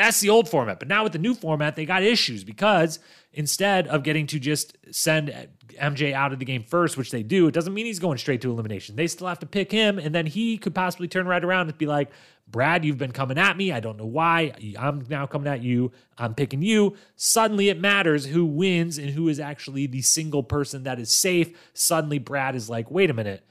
[0.00, 0.78] That's the old format.
[0.78, 3.00] But now with the new format, they got issues because
[3.34, 5.28] instead of getting to just send
[5.78, 8.40] MJ out of the game first, which they do, it doesn't mean he's going straight
[8.40, 8.96] to elimination.
[8.96, 11.76] They still have to pick him, and then he could possibly turn right around and
[11.76, 12.08] be like,
[12.48, 13.72] Brad, you've been coming at me.
[13.72, 14.54] I don't know why.
[14.78, 15.92] I'm now coming at you.
[16.16, 16.96] I'm picking you.
[17.16, 21.54] Suddenly it matters who wins and who is actually the single person that is safe.
[21.74, 23.44] Suddenly Brad is like, wait a minute.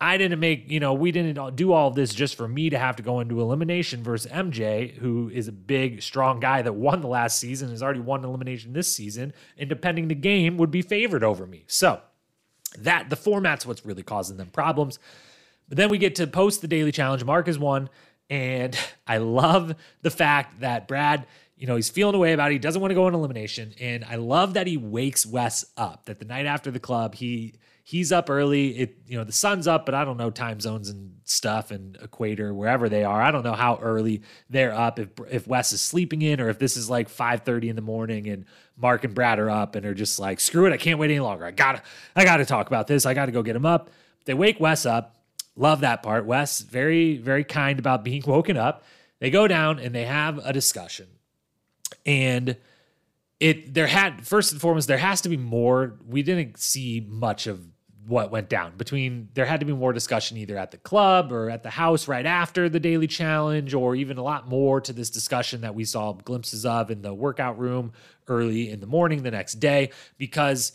[0.00, 2.78] I didn't make, you know, we didn't do all of this just for me to
[2.78, 7.02] have to go into elimination versus MJ, who is a big, strong guy that won
[7.02, 10.80] the last season, has already won elimination this season, and depending the game would be
[10.80, 11.64] favored over me.
[11.66, 12.00] So
[12.78, 14.98] that the format's what's really causing them problems.
[15.68, 17.24] But then we get to post the daily challenge.
[17.24, 17.90] Mark has won.
[18.30, 22.54] And I love the fact that Brad, you know, he's feeling away about it.
[22.54, 23.74] He doesn't want to go in elimination.
[23.80, 27.54] And I love that he wakes Wes up, that the night after the club, he
[27.90, 28.78] he's up early.
[28.78, 31.96] It, you know, the sun's up, but I don't know time zones and stuff and
[32.02, 33.20] equator, wherever they are.
[33.20, 36.58] I don't know how early they're up, if if Wes is sleeping in, or if
[36.58, 38.44] this is like 5:30 in the morning and
[38.76, 41.20] Mark and Brad are up and are just like, screw it, I can't wait any
[41.20, 41.44] longer.
[41.44, 41.82] I gotta,
[42.16, 43.06] I gotta talk about this.
[43.06, 43.90] I gotta go get him up.
[44.24, 45.16] They wake Wes up
[45.56, 46.24] Love that part.
[46.24, 48.82] Wes, very, very kind about being woken up.
[49.18, 51.06] They go down and they have a discussion.
[52.06, 52.56] And
[53.38, 55.98] it there had first and foremost, there has to be more.
[56.06, 57.60] We didn't see much of
[58.10, 61.48] what went down between there had to be more discussion either at the club or
[61.48, 65.10] at the house right after the daily challenge or even a lot more to this
[65.10, 67.92] discussion that we saw glimpses of in the workout room
[68.26, 70.72] early in the morning the next day because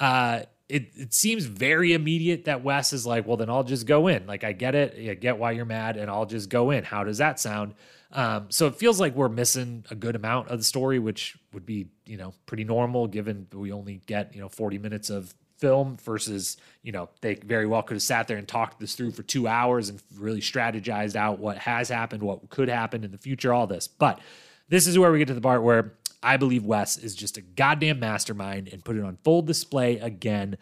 [0.00, 4.06] uh it, it seems very immediate that Wes is like, well, then I'll just go
[4.06, 4.26] in.
[4.26, 4.94] Like, I get it.
[4.98, 6.84] I get why you're mad, and I'll just go in.
[6.84, 7.72] How does that sound?
[8.12, 11.64] Um, so it feels like we're missing a good amount of the story, which would
[11.64, 15.96] be, you know, pretty normal given we only get, you know, 40 minutes of film
[16.02, 19.22] versus, you know, they very well could have sat there and talked this through for
[19.22, 23.52] two hours and really strategized out what has happened, what could happen in the future,
[23.52, 23.88] all this.
[23.88, 24.20] But
[24.68, 27.40] this is where we get to the part where I believe Wes is just a
[27.40, 30.58] goddamn mastermind and put it on full display again.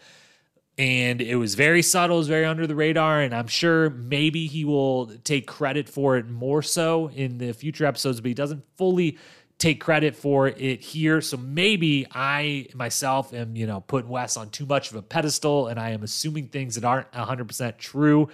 [0.79, 3.23] And it was very subtle, it was very under the radar.
[3.23, 7.87] And I'm sure maybe he will take credit for it more so in the future
[7.87, 9.19] episodes, but he doesn't fully
[9.59, 11.21] take credit for it here.
[11.21, 15.69] So maybe I myself am, you know, putting Wes on too much of a pedestal
[15.69, 18.29] and I am assuming things that aren't 100% true.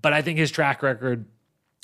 [0.00, 1.26] But I think his track record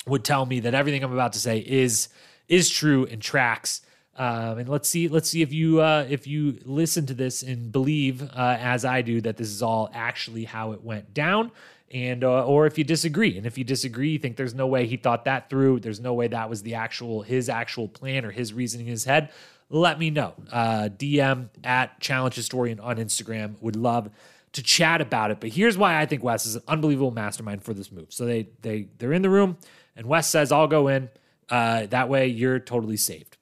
[0.07, 2.09] would tell me that everything I'm about to say is
[2.47, 3.81] is true and tracks.
[4.17, 7.71] Um, and let's see, let's see if you uh, if you listen to this and
[7.71, 11.51] believe uh, as I do that this is all actually how it went down,
[11.91, 13.37] and uh, or if you disagree.
[13.37, 16.13] And if you disagree, you think there's no way he thought that through, there's no
[16.13, 19.31] way that was the actual his actual plan or his reasoning in his head.
[19.69, 20.33] Let me know.
[20.51, 23.61] Uh, DM at Challenge Historian on Instagram.
[23.61, 24.09] Would love
[24.53, 25.39] to chat about it.
[25.39, 28.07] But here's why I think Wes is an unbelievable mastermind for this move.
[28.09, 29.57] So they they they're in the room,
[29.95, 31.09] and Wes says, "I'll go in.
[31.49, 33.37] Uh, that way, you're totally saved."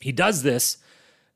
[0.00, 0.78] He does this,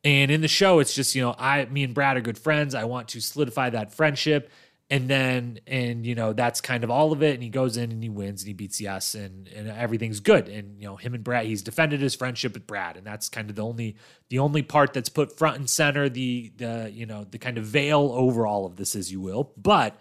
[0.04, 2.74] and in the show, it's just you know, I, me and Brad are good friends.
[2.74, 4.50] I want to solidify that friendship
[4.90, 7.34] and then and you know that's kind of all of it.
[7.34, 10.48] And he goes in and he wins and he beats yes and and everything's good.
[10.48, 12.96] And you know him and brad he's defended his friendship with brad.
[12.96, 13.96] And that's kind of the only
[14.28, 17.64] the only part that's put front and center the the you know the kind of
[17.64, 19.52] veil over all of this as you will.
[19.56, 19.96] But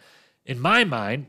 [0.46, 1.28] in my mind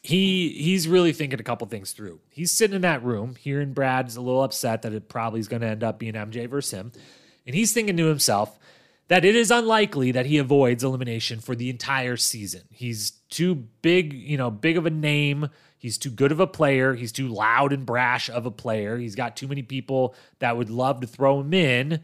[0.00, 2.20] he he's really thinking a couple things through.
[2.30, 3.36] He's sitting in that room.
[3.36, 6.48] Hearing brad's a little upset that it probably is going to end up being mj
[6.48, 6.92] versus him.
[7.46, 8.58] And he's thinking to himself
[9.08, 12.62] that it is unlikely that he avoids elimination for the entire season.
[12.70, 15.50] He's too big, you know, big of a name.
[15.76, 16.94] He's too good of a player.
[16.94, 18.96] He's too loud and brash of a player.
[18.96, 22.00] He's got too many people that would love to throw him in.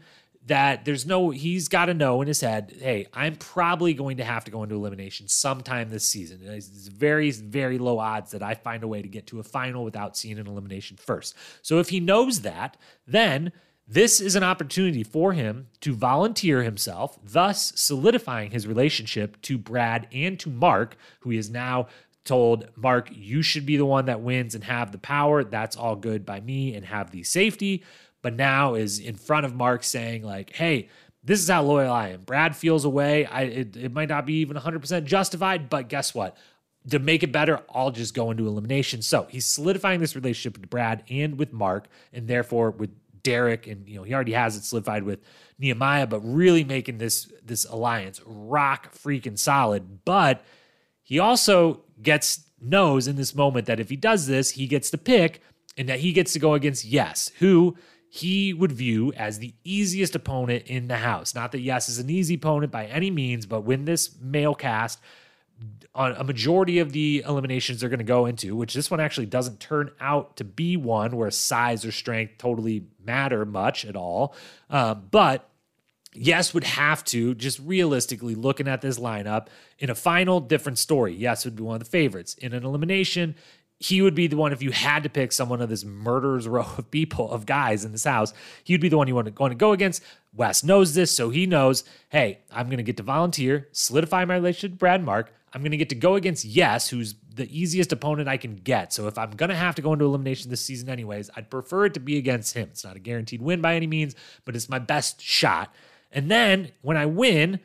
[0.47, 4.23] That there's no, he's got to know in his head, hey, I'm probably going to
[4.23, 6.39] have to go into elimination sometime this season.
[6.43, 9.83] It's very, very low odds that I find a way to get to a final
[9.83, 11.35] without seeing an elimination first.
[11.61, 13.51] So if he knows that, then
[13.87, 20.07] this is an opportunity for him to volunteer himself, thus solidifying his relationship to Brad
[20.13, 21.87] and to Mark, who he is now
[22.23, 25.43] told, Mark, you should be the one that wins and have the power.
[25.43, 27.83] That's all good by me and have the safety.
[28.21, 30.89] But now is in front of Mark saying, like, hey,
[31.23, 32.21] this is how loyal I am.
[32.21, 33.25] Brad feels away.
[33.25, 36.37] I it, it might not be even 100% justified, but guess what?
[36.89, 39.01] To make it better, I'll just go into elimination.
[39.03, 42.89] So he's solidifying this relationship with Brad and with Mark, and therefore with
[43.23, 45.19] Derek, and you know he already has it solidified with
[45.59, 50.03] Nehemiah, but really making this this alliance rock freaking solid.
[50.05, 50.43] But
[51.03, 54.97] he also gets knows in this moment that if he does this, he gets to
[54.97, 55.41] pick,
[55.77, 57.75] and that he gets to go against Yes, who
[58.13, 61.33] he would view as the easiest opponent in the house.
[61.33, 64.99] Not that Yes is an easy opponent by any means, but when this male cast
[65.93, 69.25] on a majority of the eliminations they're going to go into, which this one actually
[69.25, 74.35] doesn't turn out to be one where size or strength totally matter much at all.
[74.69, 75.47] Um, but
[76.13, 79.47] Yes would have to, just realistically looking at this lineup,
[79.79, 81.13] in a final, different story.
[81.15, 82.33] Yes would be one of the favorites.
[82.35, 83.35] In an elimination,
[83.81, 86.65] he would be the one if you had to pick someone of this murderer's row
[86.77, 89.41] of people of guys in this house he would be the one you want to,
[89.41, 92.97] want to go against wes knows this so he knows hey i'm going to get
[92.97, 96.45] to volunteer solidify my relationship with brad mark I'm going to get to go against
[96.45, 98.93] Yes, who's the easiest opponent I can get.
[98.93, 101.85] So if I'm going to have to go into elimination this season, anyways, I'd prefer
[101.85, 102.69] it to be against him.
[102.71, 105.73] It's not a guaranteed win by any means, but it's my best shot.
[106.11, 107.59] And then when I win,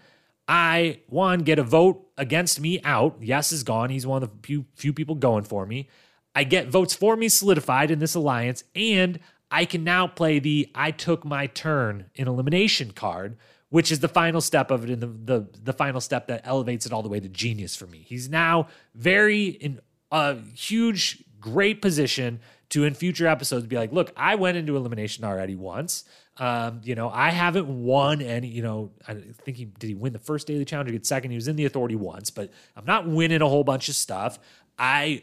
[0.49, 3.17] I one get a vote against me out.
[3.21, 3.91] Yes is gone.
[3.91, 5.89] He's one of the few few people going for me.
[6.35, 9.19] I get votes for me solidified in this alliance, and
[9.51, 13.37] I can now play the I took my turn in elimination card
[13.71, 16.87] which is the final step of it and the, the the final step that elevates
[16.87, 18.05] it all the way to genius for me.
[18.07, 24.13] He's now very in a huge, great position to in future episodes be like, look,
[24.17, 26.05] I went into elimination already once.
[26.39, 30.13] Um, you know, I haven't won any, you know, I think he did he win
[30.13, 31.31] the first daily challenge or get second.
[31.31, 34.39] He was in the authority once, but I'm not winning a whole bunch of stuff.
[34.79, 35.23] I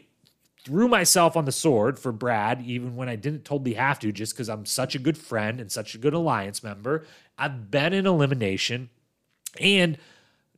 [0.64, 4.32] threw myself on the sword for Brad, even when I didn't totally have to, just
[4.32, 7.04] because I'm such a good friend and such a good alliance member.
[7.38, 8.90] I've been in elimination.
[9.60, 9.98] And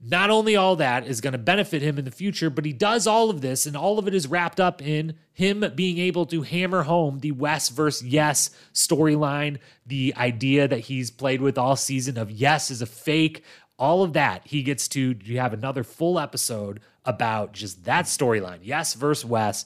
[0.01, 3.07] not only all that is going to benefit him in the future, but he does
[3.07, 6.43] all of this, and all of it is wrapped up in him being able to
[6.43, 12.19] hammer home the Wes versus Yes storyline, the idea that he's played with all season
[12.19, 13.43] of Yes is a fake,
[13.79, 14.43] all of that.
[14.45, 19.65] He gets to have another full episode about just that storyline, Yes versus Wes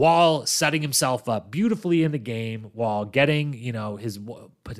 [0.00, 4.18] while setting himself up beautifully in the game, while getting, you know, his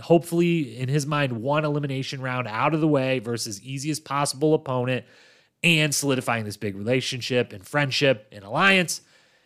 [0.01, 5.05] hopefully in his mind one elimination round out of the way versus easiest possible opponent
[5.63, 9.03] and solidifying this big relationship and friendship and alliance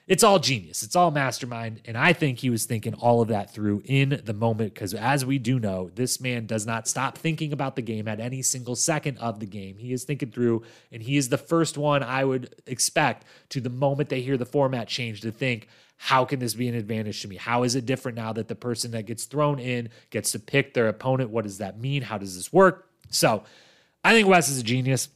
[0.06, 0.82] it's all genius.
[0.82, 1.80] It's all mastermind.
[1.86, 5.24] And I think he was thinking all of that through in the moment because, as
[5.24, 8.76] we do know, this man does not stop thinking about the game at any single
[8.76, 9.78] second of the game.
[9.78, 10.62] He is thinking through,
[10.92, 14.44] and he is the first one I would expect to the moment they hear the
[14.44, 17.36] format change to think, how can this be an advantage to me?
[17.36, 20.74] How is it different now that the person that gets thrown in gets to pick
[20.74, 21.30] their opponent?
[21.30, 22.02] What does that mean?
[22.02, 22.90] How does this work?
[23.10, 23.44] So
[24.02, 25.08] I think Wes is a genius.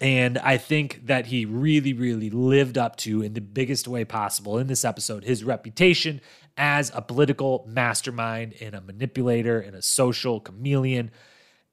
[0.00, 4.58] And I think that he really, really lived up to, in the biggest way possible
[4.58, 6.20] in this episode, his reputation
[6.56, 11.10] as a political mastermind and a manipulator and a social chameleon,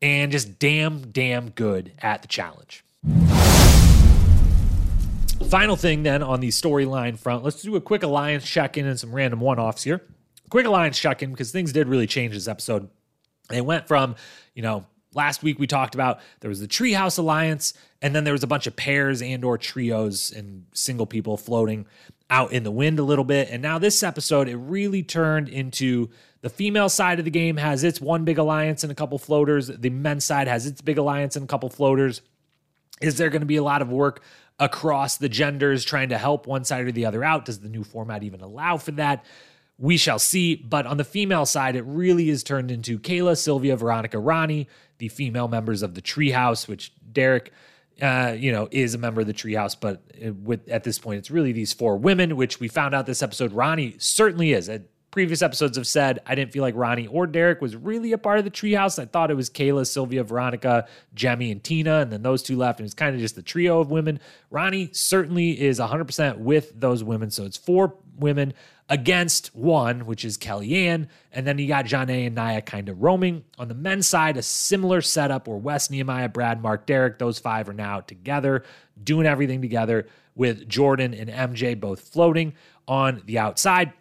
[0.01, 2.83] and just damn, damn good at the challenge.
[5.49, 8.99] Final thing then on the storyline front, let's do a quick alliance check in and
[8.99, 10.01] some random one offs here.
[10.49, 12.89] Quick alliance check in because things did really change this episode.
[13.49, 14.15] They went from,
[14.53, 18.33] you know, last week we talked about there was the Treehouse Alliance, and then there
[18.33, 21.85] was a bunch of pairs and or trios and single people floating
[22.29, 23.49] out in the wind a little bit.
[23.49, 26.09] And now this episode, it really turned into
[26.41, 29.67] the female side of the game has its one big alliance and a couple floaters.
[29.67, 32.21] The men's side has its big alliance and a couple floaters.
[33.01, 34.21] Is there going to be a lot of work
[34.59, 37.45] across the genders trying to help one side or the other out?
[37.45, 39.25] Does the new format even allow for that?
[39.79, 40.55] We shall see.
[40.55, 44.67] But on the female side, it really is turned into Kayla, Sylvia, Veronica, Ronnie,
[44.97, 47.51] the female members of the Treehouse, which Derek,
[48.01, 49.75] uh, you know, is a member of the Treehouse.
[49.79, 50.03] But
[50.43, 53.53] with at this point, it's really these four women, which we found out this episode.
[53.53, 54.67] Ronnie certainly is.
[54.67, 58.17] At previous episodes have said, I didn't feel like Ronnie or Derek was really a
[58.17, 58.99] part of the treehouse.
[58.99, 62.79] I thought it was Kayla, Sylvia, Veronica, Jemmye, and Tina, and then those two left.
[62.79, 64.19] And it's kind of just the trio of women.
[64.51, 67.31] Ronnie certainly is 100% with those women.
[67.31, 68.53] So it's four women
[68.89, 71.07] against one, which is Kellyanne.
[71.31, 73.45] And then you got Jonna and Nia kind of roaming.
[73.59, 77.69] On the men's side, a similar setup where Wes, Nehemiah, Brad, Mark, Derek, those five
[77.69, 78.63] are now together,
[79.01, 82.55] doing everything together with Jordan and MJ both floating
[82.87, 83.93] on the outside.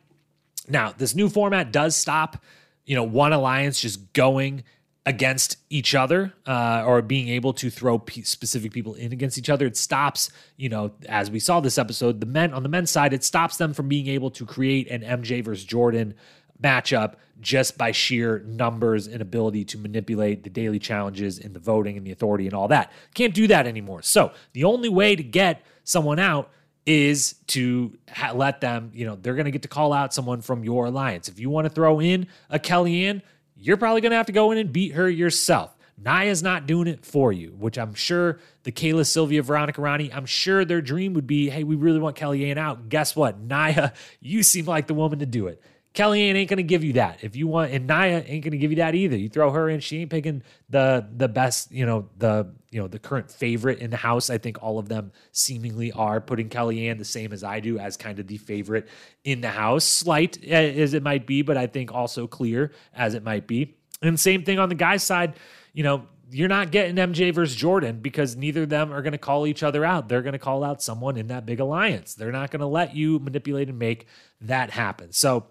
[0.68, 2.42] Now, this new format does stop,
[2.86, 4.64] you know, one alliance just going
[5.06, 9.48] against each other uh, or being able to throw p- specific people in against each
[9.48, 9.66] other.
[9.66, 13.14] It stops, you know, as we saw this episode, the men on the men's side,
[13.14, 16.14] it stops them from being able to create an MJ versus Jordan
[16.62, 21.96] matchup just by sheer numbers and ability to manipulate the daily challenges and the voting
[21.96, 22.92] and the authority and all that.
[23.14, 24.02] Can't do that anymore.
[24.02, 26.50] So the only way to get someone out
[26.84, 30.40] is to ha- let them, you know, they're going to get to call out someone
[30.40, 31.28] from your alliance.
[31.28, 33.22] If you want to throw in a Kellyanne,
[33.58, 35.74] you're probably going to have to go in and beat her yourself.
[36.02, 40.26] Nia's not doing it for you, which I'm sure the Kayla, Sylvia, Veronica, Ronnie, I'm
[40.26, 42.88] sure their dream would be, hey, we really want Kellyanne out.
[42.88, 43.40] Guess what?
[43.40, 45.60] Nia, you seem like the woman to do it.
[45.94, 47.18] Kellyanne ain't to give you that.
[47.22, 49.16] If you want, and Nia ain't to give you that either.
[49.16, 52.88] You throw her in, she ain't picking the the best, you know, the you know
[52.88, 54.30] the current favorite in the house.
[54.30, 57.96] I think all of them seemingly are putting Kellyanne the same as I do as
[57.96, 58.88] kind of the favorite
[59.24, 63.14] in the house, slight eh, as it might be, but I think also clear as
[63.14, 63.76] it might be.
[64.02, 65.34] And same thing on the guy's side,
[65.72, 69.18] you know, you're not getting MJ versus Jordan because neither of them are going to
[69.18, 70.08] call each other out.
[70.08, 72.14] They're going to call out someone in that big alliance.
[72.14, 74.06] They're not going to let you manipulate and make
[74.42, 75.12] that happen.
[75.12, 75.46] So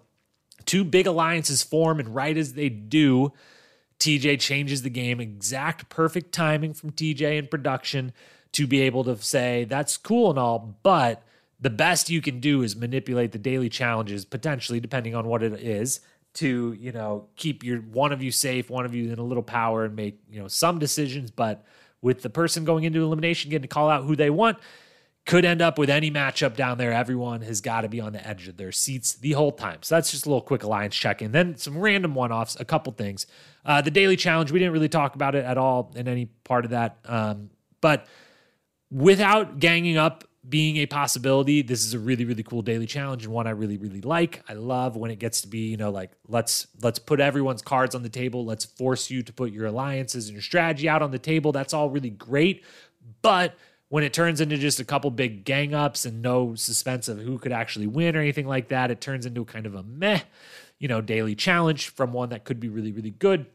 [0.68, 3.32] Two big alliances form, and right as they do,
[3.98, 5.18] TJ changes the game.
[5.18, 8.12] Exact perfect timing from TJ in production
[8.52, 11.22] to be able to say, that's cool and all, but
[11.58, 15.54] the best you can do is manipulate the daily challenges, potentially, depending on what it
[15.54, 16.00] is,
[16.34, 19.42] to, you know, keep your one of you safe, one of you in a little
[19.42, 21.30] power and make, you know, some decisions.
[21.30, 21.64] But
[22.02, 24.58] with the person going into elimination getting to call out who they want,
[25.28, 26.90] could end up with any matchup down there.
[26.90, 29.80] Everyone has got to be on the edge of their seats the whole time.
[29.82, 31.32] So that's just a little quick alliance check in.
[31.32, 33.26] Then some random one offs, a couple things.
[33.62, 36.64] Uh, the daily challenge, we didn't really talk about it at all in any part
[36.64, 36.96] of that.
[37.04, 37.50] Um,
[37.82, 38.06] but
[38.90, 43.34] without ganging up being a possibility, this is a really, really cool daily challenge and
[43.34, 44.42] one I really, really like.
[44.48, 47.94] I love when it gets to be, you know, like let's let's put everyone's cards
[47.94, 48.46] on the table.
[48.46, 51.52] Let's force you to put your alliances and your strategy out on the table.
[51.52, 52.64] That's all really great.
[53.20, 53.54] But
[53.88, 57.38] when it turns into just a couple big gang ups and no suspense of who
[57.38, 60.20] could actually win or anything like that, it turns into kind of a meh,
[60.78, 63.46] you know, daily challenge from one that could be really, really good.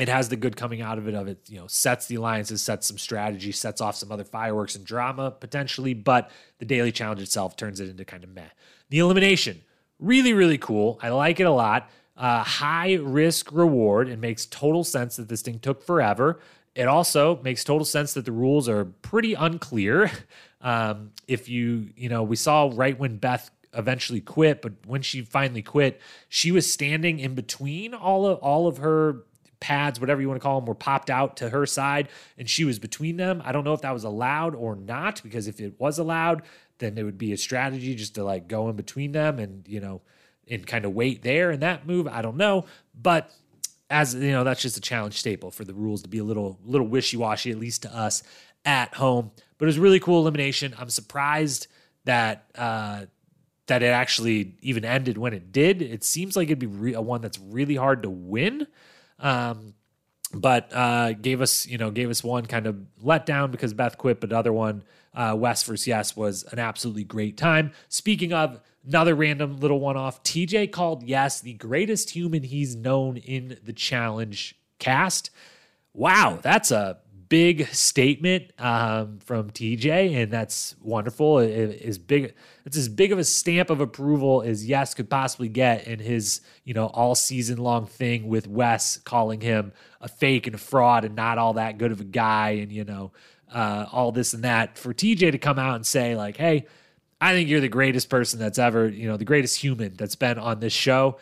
[0.00, 2.62] It has the good coming out of it, of it, you know, sets the alliances,
[2.62, 7.20] sets some strategy, sets off some other fireworks and drama potentially, but the daily challenge
[7.20, 8.48] itself turns it into kind of meh.
[8.88, 9.60] The elimination,
[10.00, 10.98] really, really cool.
[11.02, 11.90] I like it a lot.
[12.16, 14.08] Uh, high risk reward.
[14.08, 16.40] It makes total sense that this thing took forever.
[16.74, 20.10] It also makes total sense that the rules are pretty unclear.
[20.64, 25.22] Um, if you, you know, we saw right when Beth eventually quit, but when she
[25.22, 29.24] finally quit, she was standing in between all of all of her
[29.58, 32.08] pads, whatever you want to call them, were popped out to her side,
[32.38, 33.42] and she was between them.
[33.44, 36.42] I don't know if that was allowed or not, because if it was allowed,
[36.78, 39.80] then it would be a strategy just to like go in between them and you
[39.80, 40.02] know,
[40.48, 42.06] and kind of wait there in that move.
[42.06, 43.32] I don't know, but
[43.92, 46.58] as you know, that's just a challenge staple for the rules to be a little
[46.64, 48.22] little wishy washy, at least to us
[48.64, 49.30] at home.
[49.58, 50.74] But it was really cool elimination.
[50.78, 51.66] I'm surprised
[52.04, 53.06] that uh,
[53.66, 55.82] that it actually even ended when it did.
[55.82, 58.66] It seems like it'd be re- a one that's really hard to win.
[59.18, 59.74] Um,
[60.34, 64.18] but uh, gave us, you know, gave us one kind of letdown because Beth quit,
[64.20, 64.82] but the other one,
[65.14, 67.72] uh, Wes versus Yes, was an absolutely great time.
[67.88, 70.24] Speaking of Another random little one off.
[70.24, 75.30] TJ called Yes the greatest human he's known in the challenge cast.
[75.94, 76.98] Wow, that's a
[77.32, 81.38] big statement um, from TJ, and that's wonderful.
[81.38, 81.48] It
[81.80, 82.34] is big.
[82.66, 86.42] It's as big of a stamp of approval as Yes could possibly get in his,
[86.64, 89.72] you know, all season long thing with Wes calling him
[90.02, 92.84] a fake and a fraud and not all that good of a guy, and you
[92.84, 93.12] know,
[93.50, 94.76] uh, all this and that.
[94.76, 96.66] For TJ to come out and say like, "Hey,
[97.18, 100.38] I think you're the greatest person that's ever, you know, the greatest human that's been
[100.38, 101.16] on this show."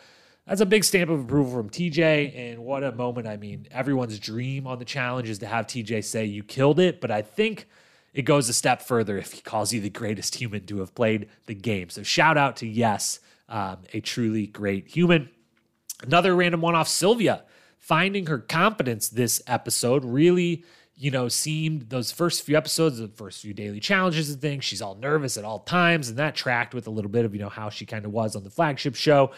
[0.51, 2.37] That's a big stamp of approval from TJ.
[2.37, 3.25] And what a moment.
[3.25, 6.99] I mean, everyone's dream on the challenge is to have TJ say, You killed it.
[6.99, 7.69] But I think
[8.13, 11.29] it goes a step further if he calls you the greatest human to have played
[11.45, 11.89] the game.
[11.89, 15.29] So shout out to Yes, um, a truly great human.
[16.03, 17.45] Another random one off Sylvia,
[17.79, 20.65] finding her confidence this episode really
[20.97, 24.83] you know, seemed those first few episodes, the first few daily challenges and things, she's
[24.83, 26.09] all nervous at all times.
[26.09, 28.35] And that tracked with a little bit of, you know, how she kind of was
[28.35, 29.31] on the flagship show.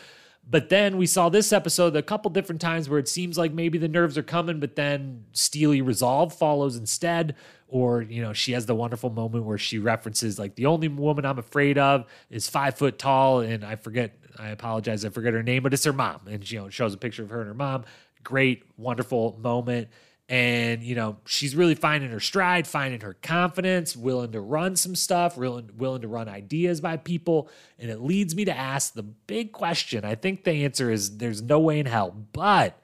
[0.50, 3.78] But then we saw this episode a couple different times where it seems like maybe
[3.78, 7.36] the nerves are coming, but then steely resolve follows instead.
[7.70, 11.26] Or, you know, she has the wonderful moment where she references, like, the only woman
[11.26, 13.39] I'm afraid of is five foot tall.
[13.39, 16.22] And I forget, I apologize, I forget her name, but it's her mom.
[16.30, 17.86] And, you know, shows a picture of her and her mom.
[18.24, 19.88] Great, wonderful moment
[20.30, 24.96] and you know she's really finding her stride finding her confidence willing to run some
[24.96, 27.50] stuff willing, willing to run ideas by people.
[27.78, 30.06] And it leads me to ask the big question.
[30.06, 32.16] I think the answer is there's no way in hell.
[32.32, 32.80] But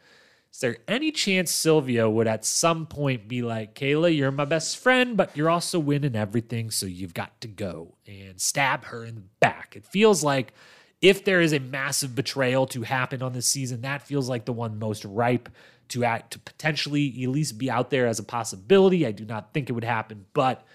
[0.51, 4.77] is there any chance sylvia would at some point be like kayla you're my best
[4.79, 9.15] friend but you're also winning everything so you've got to go and stab her in
[9.15, 9.75] the back.
[9.75, 10.53] It feels like
[11.01, 14.53] if there is a massive betrayal to happen on this season that feels like the
[14.53, 15.49] one most ripe
[15.89, 19.05] to act to potentially at least be out there as a possibility.
[19.05, 20.65] I do not think it would happen, but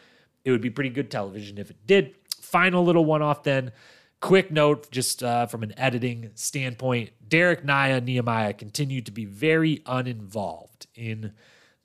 [0.44, 2.14] it would be pretty good television if it did.
[2.40, 3.72] Final little one off then.
[4.20, 9.82] Quick note, just uh, from an editing standpoint, Derek Nia Nehemiah continued to be very
[9.86, 11.32] uninvolved in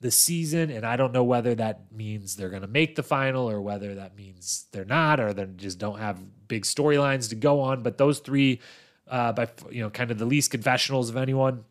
[0.00, 3.50] the season, and I don't know whether that means they're going to make the final
[3.50, 6.18] or whether that means they're not, or they just don't have
[6.48, 7.82] big storylines to go on.
[7.82, 8.60] But those three,
[9.06, 11.64] uh, by you know, kind of the least confessionals of anyone,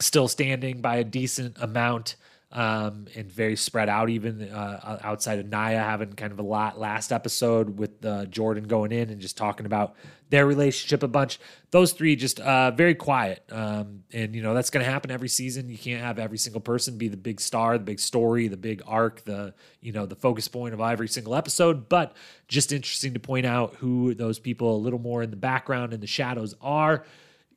[0.00, 2.16] still standing by a decent amount
[2.52, 6.78] um, and very spread out, even uh, outside of Nia having kind of a lot
[6.78, 9.94] last episode with uh, Jordan going in and just talking about
[10.28, 11.40] their relationship a bunch.
[11.70, 13.42] Those three just uh, very quiet.
[13.50, 15.70] Um, and, you know, that's going to happen every season.
[15.70, 18.82] You can't have every single person be the big star, the big story, the big
[18.86, 21.88] arc, the, you know, the focus point of every single episode.
[21.88, 22.14] But
[22.48, 26.02] just interesting to point out who those people a little more in the background and
[26.02, 27.06] the shadows are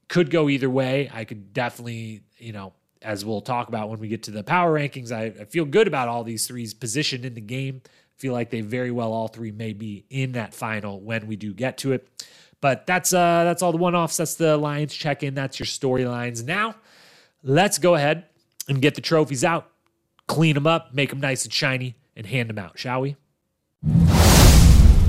[0.08, 1.10] could go either way.
[1.14, 4.78] I could definitely, you know, as we'll talk about when we get to the power
[4.80, 7.82] rankings, I, I feel good about all these threes positioned in the game.
[8.18, 11.54] feel like they very well all three may be in that final when we do
[11.54, 12.08] get to it.
[12.62, 14.18] But that's uh that's all the one-offs.
[14.18, 15.36] That's the Lions check-in.
[15.36, 16.44] That's your storylines.
[16.44, 16.76] Now,
[17.44, 18.26] let's go ahead
[18.68, 19.70] and get the trophies out,
[20.28, 23.18] clean them up, make them nice and shiny, and hand them out, shall we?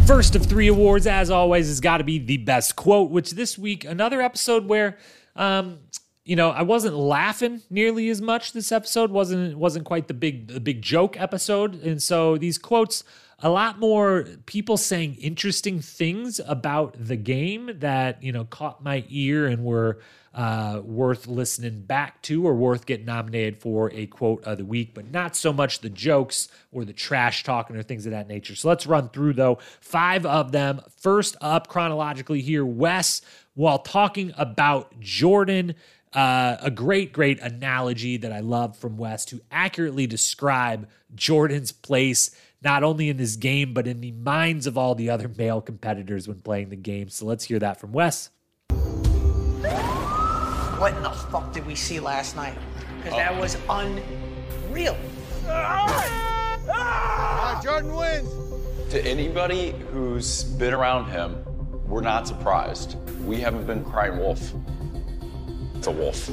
[0.06, 3.58] First of three awards, as always, has got to be the best quote, which this
[3.58, 4.98] week, another episode where,
[5.34, 5.80] um,
[6.24, 8.52] you know, I wasn't laughing nearly as much.
[8.52, 13.02] This episode wasn't wasn't quite the big the big joke episode, and so these quotes
[13.40, 19.04] a lot more people saying interesting things about the game that you know caught my
[19.08, 19.98] ear and were
[20.36, 24.92] uh, worth listening back to or worth getting nominated for a quote of the week,
[24.92, 28.54] but not so much the jokes or the trash talking or things of that nature.
[28.54, 30.82] So let's run through though five of them.
[31.00, 33.22] First up chronologically here, Wes,
[33.54, 35.74] while talking about Jordan.
[36.12, 42.30] Uh, a great, great analogy that I love from Wes to accurately describe Jordan's place
[42.62, 46.26] not only in this game, but in the minds of all the other male competitors
[46.26, 47.10] when playing the game.
[47.10, 48.30] So let's hear that from Wes.
[50.78, 52.54] What in the fuck did we see last night?
[52.98, 54.96] Because that was unreal.
[55.48, 58.28] Uh, Jordan wins.
[58.90, 61.42] To anybody who's been around him,
[61.86, 62.96] we're not surprised.
[63.24, 64.52] We haven't been crying wolf.
[65.76, 66.28] It's a wolf.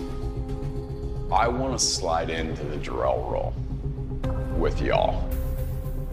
[1.32, 3.54] I want to slide into the Jarrell role
[4.58, 5.30] with y'all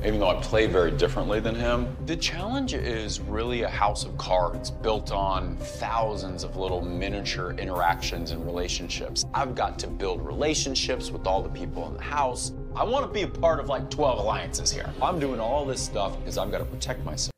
[0.05, 1.95] even though I play very differently than him.
[2.07, 8.31] The challenge is really a house of cards built on thousands of little miniature interactions
[8.31, 9.27] and relationships.
[9.35, 12.53] I've got to build relationships with all the people in the house.
[12.75, 14.91] I want to be a part of like 12 alliances here.
[15.03, 17.33] I'm doing all this stuff because I've got to protect myself.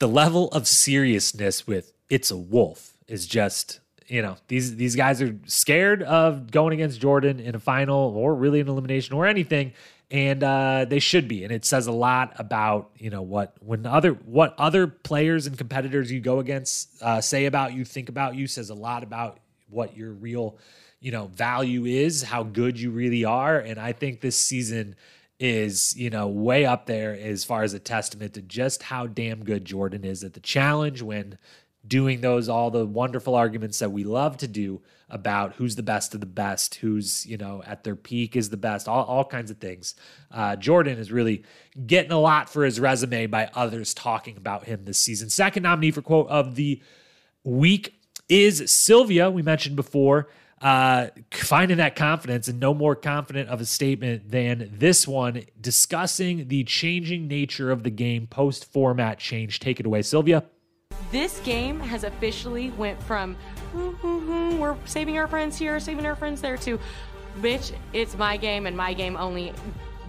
[0.00, 5.22] The level of seriousness with It's a Wolf is just you know these these guys
[5.22, 9.72] are scared of going against Jordan in a final or really an elimination or anything
[10.10, 11.44] and uh, they should be.
[11.44, 15.56] And it says a lot about you know what when other what other players and
[15.56, 19.38] competitors you go against uh, say about you, think about you, says a lot about
[19.68, 20.58] what your real
[21.00, 23.58] you know value is, how good you really are.
[23.58, 24.96] And I think this season
[25.40, 29.44] is, you know, way up there as far as a testament to just how damn
[29.44, 31.38] good Jordan is at the challenge when
[31.86, 34.80] doing those all the wonderful arguments that we love to do
[35.14, 38.56] about who's the best of the best, who's you know at their peak is the
[38.56, 39.94] best, all, all kinds of things.
[40.30, 41.44] Uh, Jordan is really
[41.86, 45.30] getting a lot for his resume by others talking about him this season.
[45.30, 46.82] Second nominee for quote of the
[47.44, 47.94] week
[48.28, 49.30] is Sylvia.
[49.30, 50.28] We mentioned before.
[50.60, 56.48] Uh, finding that confidence and no more confident of a statement than this one discussing
[56.48, 59.60] the changing nature of the game post format change.
[59.60, 60.44] Take it away, Sylvia.
[61.10, 63.36] This game has officially went from
[63.72, 66.78] we're saving our friends here, saving our friends there to
[67.40, 69.52] bitch, it's my game and my game only.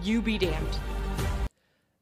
[0.02, 0.78] You be damned.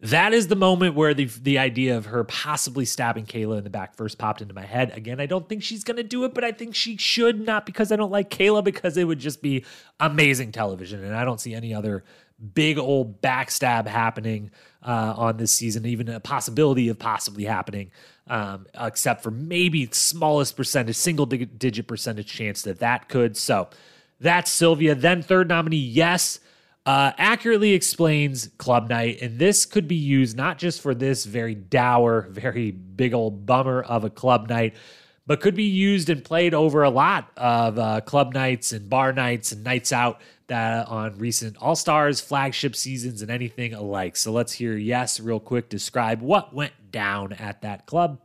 [0.05, 3.71] That is the moment where the the idea of her possibly stabbing Kayla in the
[3.71, 4.93] back first popped into my head.
[4.95, 7.65] Again, I don't think she's going to do it, but I think she should not
[7.65, 9.65] because I don't like Kayla because it would just be
[9.99, 12.05] amazing television and I don't see any other
[12.53, 14.51] big old backstab happening
[14.83, 17.91] uh, on this season, even a possibility of possibly happening,
[18.27, 23.39] um, except for maybe smallest percentage, single digit percentage chance that that could.
[23.39, 23.71] So
[24.21, 24.95] that's Sylvia.
[24.95, 26.41] Then third nominee, yes.
[26.87, 31.55] Uh, accurately explains Club Night, and this could be used not just for this very
[31.55, 34.75] dour, very big old bummer of a club night,
[35.27, 39.15] but could be used and played over a lot of uh, club nights and bar
[39.15, 44.15] nights and nights out that on recent All Stars, flagship seasons, and anything alike.
[44.15, 48.21] So let's hear Yes real quick describe what went down at that club.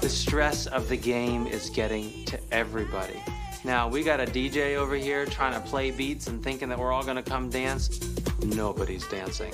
[0.00, 3.22] The stress of the game is getting to everybody.
[3.66, 6.92] Now, we got a DJ over here trying to play beats and thinking that we're
[6.92, 8.14] all to come dance.
[8.44, 9.52] Nobody's dancing.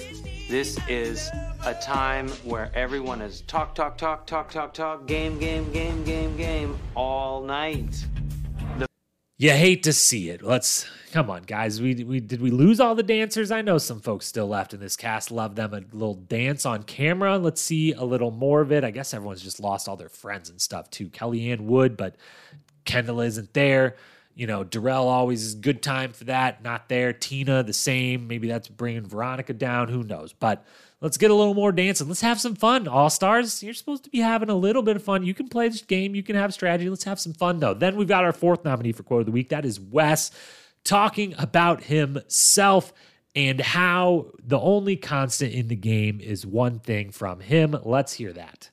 [0.50, 1.30] This is
[1.64, 6.36] a time where everyone is talk, talk, talk, talk, talk, talk, game, game, game, game,
[6.36, 8.04] game all night
[9.42, 10.40] you hate to see it.
[10.40, 11.82] Let's come on, guys.
[11.82, 13.50] We we did we lose all the dancers?
[13.50, 15.32] I know some folks still left in this cast.
[15.32, 17.38] Love them a little dance on camera.
[17.38, 18.84] Let's see a little more of it.
[18.84, 21.08] I guess everyone's just lost all their friends and stuff too.
[21.08, 22.14] Kellyanne would, but
[22.84, 23.96] Kendal isn't there.
[24.34, 26.62] You know, Darrell always is good time for that.
[26.62, 27.12] Not there.
[27.12, 28.28] Tina the same.
[28.28, 29.88] Maybe that's bringing Veronica down.
[29.88, 30.32] Who knows?
[30.32, 30.64] But
[31.02, 32.06] Let's get a little more dancing.
[32.06, 32.86] Let's have some fun.
[32.86, 35.24] All stars, you're supposed to be having a little bit of fun.
[35.24, 36.88] You can play this game, you can have strategy.
[36.88, 37.74] Let's have some fun, though.
[37.74, 39.48] Then we've got our fourth nominee for quote of the week.
[39.48, 40.30] That is Wes
[40.84, 42.92] talking about himself
[43.34, 47.76] and how the only constant in the game is one thing from him.
[47.82, 48.70] Let's hear that.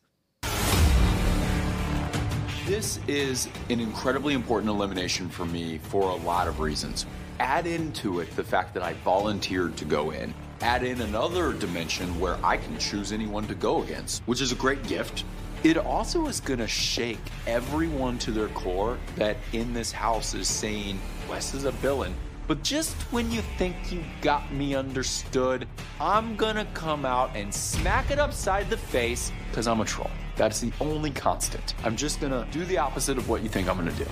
[2.70, 7.08] This is an incredibly important elimination for me for a lot of reasons.
[7.40, 12.20] Add into it the fact that I volunteered to go in add in another dimension
[12.20, 15.24] where I can choose anyone to go against, which is a great gift.
[15.64, 17.18] It also is going to shake
[17.48, 22.14] everyone to their core that in this house is saying, Wes is a villain.
[22.48, 25.68] But just when you think you got me understood,
[26.00, 30.12] I'm gonna come out and smack it upside the face because I'm a troll.
[30.40, 31.74] That's the only constant.
[31.84, 34.06] I'm just gonna do the opposite of what you think I'm gonna do.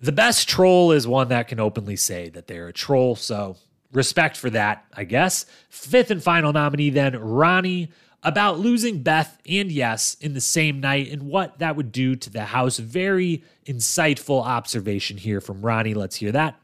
[0.00, 3.56] The best troll is one that can openly say that they're a troll, so
[3.92, 5.46] respect for that, I guess.
[5.68, 7.92] Fifth and final nominee, then Ronnie,
[8.24, 12.28] about losing Beth and Yes in the same night and what that would do to
[12.28, 12.78] the house.
[12.78, 15.94] Very insightful observation here from Ronnie.
[15.94, 16.56] Let's hear that.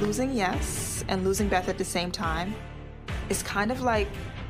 [0.00, 2.54] Losing Yes and losing Beth at the same time
[3.28, 4.08] is kind of like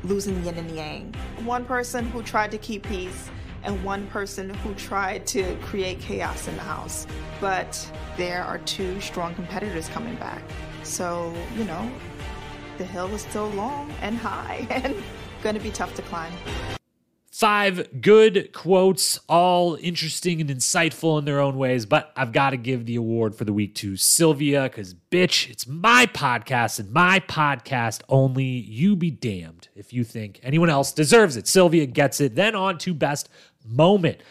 [0.08, 1.14] losing yin and yang.
[1.44, 3.30] One person who tried to keep peace
[3.64, 7.06] and one person who tried to create chaos in the house.
[7.40, 10.42] But there are two strong competitors coming back.
[10.82, 11.90] So, you know,
[12.78, 14.94] the hill is still long and high and
[15.42, 16.32] going to be tough to climb.
[17.36, 22.56] Five good quotes, all interesting and insightful in their own ways, but I've got to
[22.56, 27.20] give the award for the week to Sylvia because, bitch, it's my podcast and my
[27.20, 28.44] podcast only.
[28.44, 31.46] You be damned if you think anyone else deserves it.
[31.46, 32.36] Sylvia gets it.
[32.36, 33.28] Then on to best
[33.66, 34.22] moment.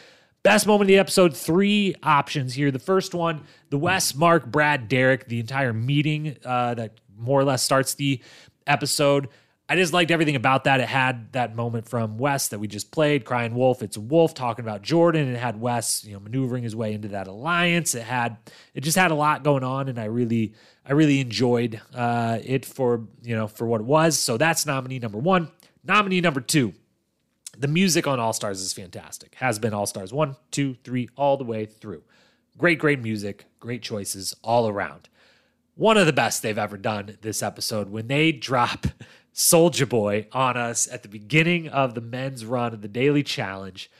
[0.42, 2.72] Best moment of the episode, three options here.
[2.72, 7.44] The first one, the Wes, Mark, Brad, Derek, the entire meeting uh, that more or
[7.44, 8.20] less starts the
[8.66, 9.28] episode.
[9.68, 10.80] I just liked everything about that.
[10.80, 13.82] It had that moment from Wes that we just played, crying wolf.
[13.82, 15.34] It's a wolf talking about Jordan.
[15.34, 17.96] It had Wes, you know, maneuvering his way into that alliance.
[17.96, 18.38] It had,
[18.76, 20.54] it just had a lot going on, and I really,
[20.86, 24.20] I really enjoyed uh, it for you know for what it was.
[24.20, 25.50] So that's nominee number one.
[25.84, 26.74] Nominee number two,
[27.58, 29.34] the music on All Stars is fantastic.
[29.36, 32.04] Has been All Stars one, two, three, all the way through.
[32.58, 35.10] Great, great music, great choices all around.
[35.74, 38.86] One of the best they've ever done this episode when they drop
[39.36, 43.92] Soulja Boy on us at the beginning of the men's run of the daily challenge.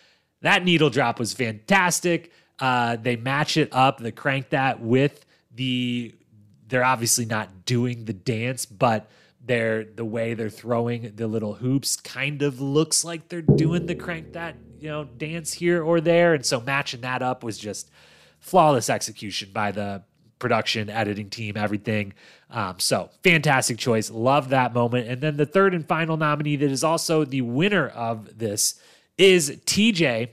[0.42, 2.32] That needle drop was fantastic.
[2.58, 6.16] Uh, they match it up, they crank that with the
[6.68, 9.10] they're obviously not doing the dance, but
[9.44, 13.94] they're the way they're throwing the little hoops kind of looks like they're doing the
[13.94, 17.92] crank that you know dance here or there, and so matching that up was just
[18.40, 20.02] flawless execution by the
[20.46, 22.14] production, editing team, everything.
[22.52, 24.12] Um, so fantastic choice.
[24.12, 25.08] Love that moment.
[25.08, 28.80] And then the third and final nominee that is also the winner of this
[29.18, 30.30] is TJ.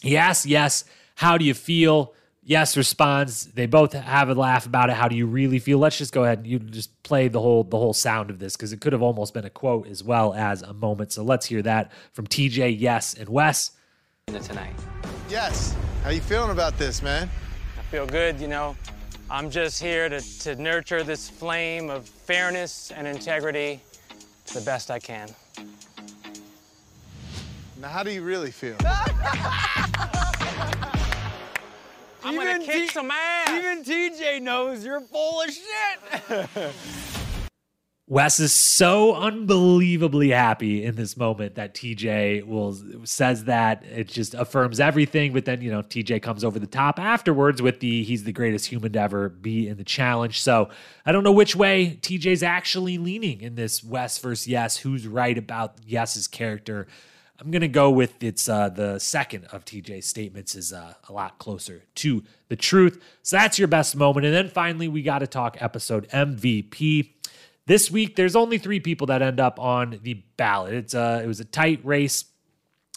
[0.00, 0.86] He asks, Yes,
[1.16, 2.14] how do you feel?
[2.42, 3.46] Yes responds.
[3.52, 4.96] They both have a laugh about it.
[4.96, 5.78] How do you really feel?
[5.78, 8.56] Let's just go ahead and you just play the whole the whole sound of this
[8.56, 11.12] because it could have almost been a quote as well as a moment.
[11.12, 13.72] So let's hear that from TJ, Yes, and Wes.
[14.26, 14.74] Tonight.
[15.28, 15.74] Yes.
[16.02, 17.28] How you feeling about this, man?
[17.78, 18.74] I feel good, you know.
[19.30, 23.80] I'm just here to, to nurture this flame of fairness and integrity
[24.46, 25.28] to the best I can.
[27.80, 28.76] Now, how do you really feel?
[32.22, 33.50] I'm gonna kick some ass.
[33.50, 36.48] Even TJ knows you're full of shit.
[38.06, 44.34] Wes is so unbelievably happy in this moment that TJ will says that it just
[44.34, 45.32] affirms everything.
[45.32, 48.66] But then you know TJ comes over the top afterwards with the he's the greatest
[48.66, 50.42] human to ever be in the challenge.
[50.42, 50.68] So
[51.06, 54.76] I don't know which way TJ's actually leaning in this Wes versus Yes.
[54.76, 56.86] Who's right about Yes's character?
[57.40, 61.38] I'm gonna go with it's uh, the second of TJ's statements is uh, a lot
[61.38, 63.02] closer to the truth.
[63.22, 67.12] So that's your best moment, and then finally we got to talk episode MVP.
[67.66, 70.74] This week, there's only three people that end up on the ballot.
[70.74, 72.26] It's a, it was a tight race,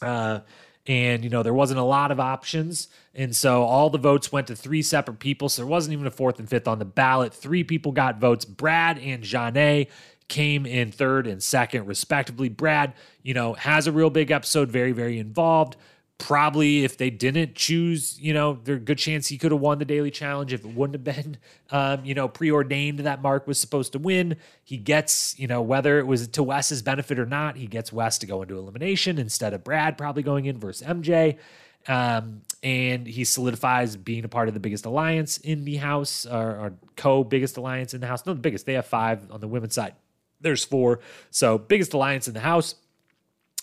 [0.01, 0.41] uh,
[0.86, 4.47] and you know there wasn't a lot of options, and so all the votes went
[4.47, 5.47] to three separate people.
[5.47, 7.34] So there wasn't even a fourth and fifth on the ballot.
[7.34, 8.43] Three people got votes.
[8.43, 9.88] Brad and Jonna
[10.28, 12.49] came in third and second, respectively.
[12.49, 12.93] Brad,
[13.24, 15.78] you know, has a real big episode, very very involved
[16.18, 19.78] probably if they didn't choose, you know, there's a good chance he could have won
[19.78, 21.38] the daily challenge if it wouldn't have been,
[21.72, 24.36] um, you know, preordained that Mark was supposed to win.
[24.63, 28.18] He gets, you know, whether it was to Wes's benefit or not, he gets Wes
[28.20, 31.38] to go into elimination instead of Brad probably going in versus MJ.
[31.88, 36.49] Um, and he solidifies being a part of the biggest alliance in the house, or,
[36.57, 38.26] or co biggest alliance in the house.
[38.26, 38.65] No, the biggest.
[38.65, 39.93] They have five on the women's side.
[40.41, 40.99] There's four.
[41.32, 42.76] So biggest alliance in the house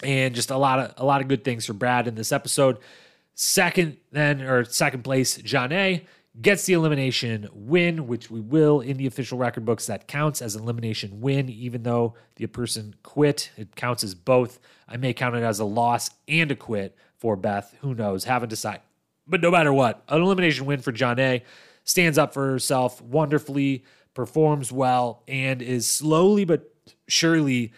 [0.05, 2.79] and just a lot of a lot of good things for Brad in this episode.
[3.35, 6.03] Second, then or second place, Jonna
[6.41, 9.87] gets the elimination win, which we will in the official record books.
[9.87, 13.51] That counts as an elimination win, even though the person quit.
[13.57, 14.59] It counts as both.
[14.89, 17.75] I may count it as a loss and a quit for Beth.
[17.81, 18.25] Who knows?
[18.25, 18.83] Haven't decided.
[19.27, 21.43] But no matter what, an elimination win for Jonna
[21.85, 26.71] stands up for herself wonderfully, performs well, and is slowly but
[27.09, 27.73] surely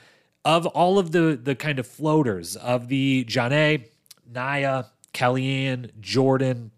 [0.47, 3.85] of all of the the kind of floaters of the Jonna,
[4.33, 6.71] Nia, Kellyanne, Jordan,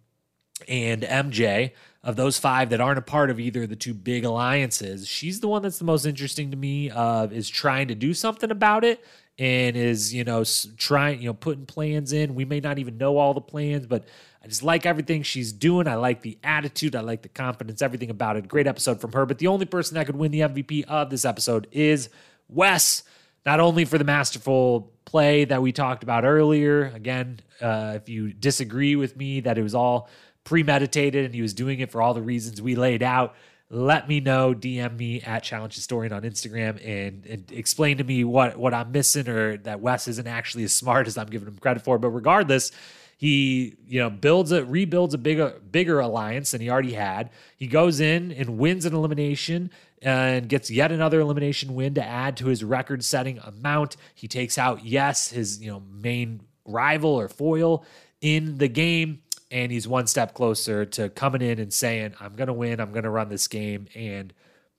[0.67, 4.25] and MJ of those five that aren't a part of either of the two big
[4.25, 6.91] alliances, she's the one that's the most interesting to me.
[6.91, 9.05] Uh, is trying to do something about it
[9.39, 10.45] and is you know
[10.79, 12.35] trying you know putting plans in.
[12.35, 14.07] We may not even know all the plans, but
[14.43, 15.87] I just like everything she's doing.
[15.87, 16.97] I like the attitude.
[16.97, 17.83] I like the confidence.
[17.83, 18.49] Everything about it.
[18.49, 19.27] Great episode from her.
[19.27, 22.09] But the only person that could win the MVP of this episode is
[22.49, 23.03] Wes
[23.47, 26.87] not only for the masterful play that we talked about earlier.
[26.95, 30.09] Again, uh, if you disagree with me that it was all
[30.45, 33.35] premeditated and he was doing it for all the reasons we laid out,
[33.71, 34.55] let me know.
[34.55, 38.93] DM me at Challenge Historian on Instagram and, and explain to me what what I'm
[38.93, 41.99] missing or that Wes isn't actually as smart as I'm giving him credit for.
[41.99, 42.71] But regardless,
[43.19, 47.31] he you know builds a rebuilds a bigger bigger alliance than he already had.
[47.57, 49.71] He goes in and wins an elimination
[50.03, 53.97] and gets yet another elimination win to add to his record-setting amount.
[54.15, 57.85] He takes out yes his you know main rival or foil
[58.21, 62.49] in the game and he's one step closer to coming in and saying I'm going
[62.49, 64.33] to win, I'm going to run this game and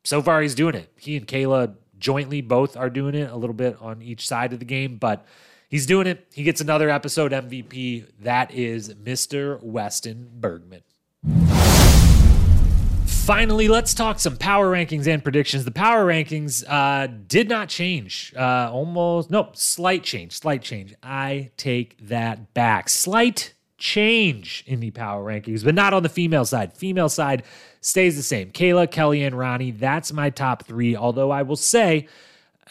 [0.03, 0.91] so far he's doing it.
[0.97, 4.59] He and Kayla jointly both are doing it a little bit on each side of
[4.59, 5.25] the game, but
[5.67, 6.27] he's doing it.
[6.33, 8.05] He gets another episode MVP.
[8.21, 9.61] That is Mr.
[9.61, 10.83] Weston Bergmann.
[13.29, 15.63] Finally, let's talk some power rankings and predictions.
[15.63, 18.33] The power rankings uh, did not change.
[18.35, 20.95] Uh, almost, nope, slight change, slight change.
[21.03, 22.89] I take that back.
[22.89, 26.73] Slight change in the power rankings, but not on the female side.
[26.73, 27.43] Female side
[27.81, 28.49] stays the same.
[28.49, 30.95] Kayla, Kelly, and Ronnie, that's my top three.
[30.95, 32.07] Although I will say,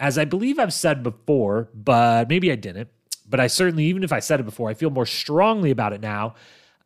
[0.00, 2.88] as I believe I've said before, but maybe I didn't,
[3.30, 6.00] but I certainly, even if I said it before, I feel more strongly about it
[6.00, 6.34] now.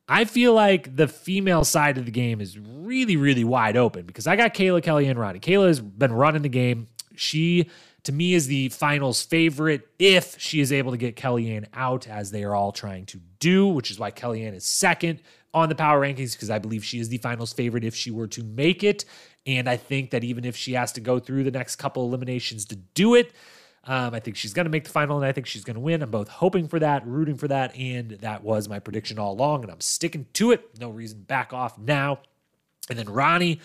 [0.09, 4.27] I feel like the female side of the game is really, really wide open because
[4.27, 5.41] I got Kayla, Kelly, and Ronnie.
[5.41, 6.89] Kayla has been running the game.
[7.15, 7.71] She,
[8.05, 12.31] to me, is the finals favorite if she is able to get Kellyanne out, as
[12.31, 15.21] they are all trying to do, which is why Kellyanne is second
[15.55, 18.27] on the power rankings because I believe she is the finals favorite if she were
[18.29, 19.05] to make it.
[19.47, 22.65] And I think that even if she has to go through the next couple eliminations
[22.67, 23.33] to do it,
[23.85, 25.81] um, I think she's going to make the final and I think she's going to
[25.81, 26.03] win.
[26.03, 29.63] I'm both hoping for that, rooting for that, and that was my prediction all along,
[29.63, 30.79] and I'm sticking to it.
[30.79, 32.21] No reason to back off now.
[32.89, 33.61] And then Ronnie,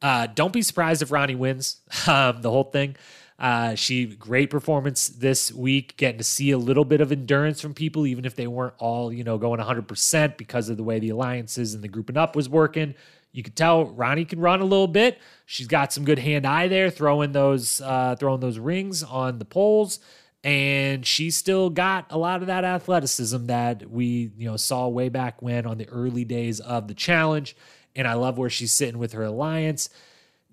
[0.00, 2.96] uh, don't be surprised if Ronnie wins um, the whole thing.
[3.38, 7.74] Uh, she great performance this week, getting to see a little bit of endurance from
[7.74, 11.08] people, even if they weren't all you know going 100% because of the way the
[11.08, 12.94] alliances and the grouping up was working.
[13.32, 15.18] You could tell Ronnie can run a little bit.
[15.46, 19.44] She's got some good hand eye there, throwing those uh, throwing those rings on the
[19.44, 20.00] poles,
[20.44, 25.08] and she's still got a lot of that athleticism that we you know saw way
[25.08, 27.56] back when on the early days of the challenge.
[27.94, 29.88] And I love where she's sitting with her alliance.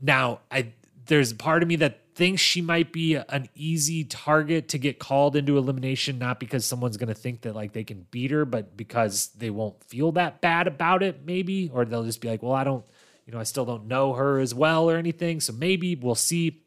[0.01, 0.73] Now, I
[1.05, 5.37] there's part of me that thinks she might be an easy target to get called
[5.37, 8.75] into elimination, not because someone's going to think that like they can beat her, but
[8.75, 12.51] because they won't feel that bad about it, maybe, or they'll just be like, well,
[12.51, 12.83] I don't,
[13.25, 15.39] you know, I still don't know her as well or anything.
[15.39, 16.61] So maybe we'll see.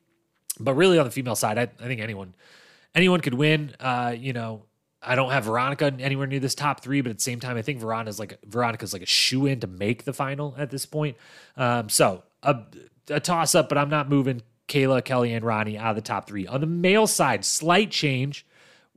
[0.59, 2.33] But really, on the female side, I, I think anyone,
[2.95, 3.75] anyone could win.
[3.79, 4.65] Uh, you know,
[5.03, 7.63] I don't have Veronica anywhere near this top three, but at the same time, I
[7.63, 11.19] think Veronica's like Veronica's like a shoe in to make the final at this point.
[11.59, 12.57] Um, so a,
[13.11, 14.41] a toss up, but I'm not moving
[14.73, 16.47] Kayla, Kelly, and Ronnie out of the top three.
[16.47, 18.47] On the male side, slight change.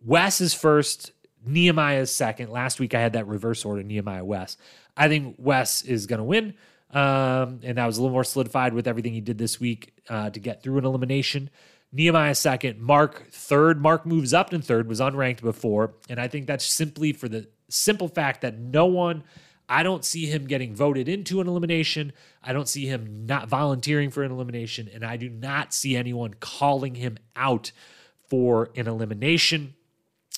[0.03, 1.11] Wes is first,
[1.45, 2.49] Nehemiah is second.
[2.49, 4.55] Last week I had that reverse order, Nehemiah Wes.
[4.95, 6.53] I think Wes is going to win.
[6.91, 10.29] Um, and that was a little more solidified with everything he did this week uh,
[10.29, 11.49] to get through an elimination.
[11.91, 13.81] Nehemiah second, Mark third.
[13.81, 15.95] Mark moves up to third, was unranked before.
[16.07, 19.23] And I think that's simply for the simple fact that no one
[19.67, 22.13] I don't see him getting voted into an elimination.
[22.43, 24.89] I don't see him not volunteering for an elimination.
[24.93, 27.71] And I do not see anyone calling him out
[28.29, 29.73] for an elimination.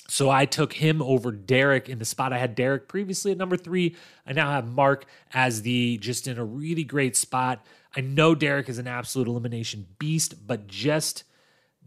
[0.08, 2.32] So I took him over Derek in the spot.
[2.32, 3.94] I had Derek previously at number three.
[4.26, 5.04] I now have Mark
[5.34, 7.64] as the just in a really great spot.
[7.94, 11.24] I know Derek is an absolute elimination beast, but just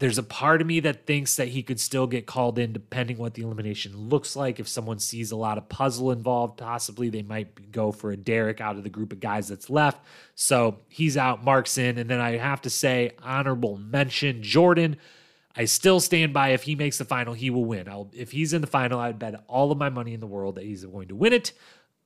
[0.02, 3.18] there's a part of me that thinks that he could still get called in depending
[3.18, 4.58] what the elimination looks like.
[4.58, 8.60] If someone sees a lot of puzzle involved, possibly they might go for a Derek
[8.60, 10.04] out of the group of guys that's left.
[10.34, 11.98] So he's out, Mark's in.
[11.98, 14.96] And then I have to say, honorable mention Jordan.
[15.54, 17.88] I still stand by if he makes the final, he will win.
[17.88, 20.56] I'll, if he's in the final, I'd bet all of my money in the world
[20.56, 21.52] that he's going to win it.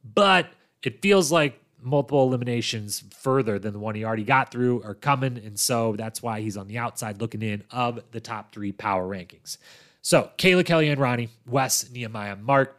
[0.04, 0.50] But
[0.82, 5.38] it feels like multiple eliminations further than the one he already got through are coming.
[5.38, 9.08] And so that's why he's on the outside looking in of the top three power
[9.08, 9.56] rankings.
[10.02, 12.78] So Kayla, Kelly, and Ronnie, Wes, Nehemiah, Mark.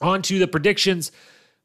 [0.00, 1.12] On to the predictions.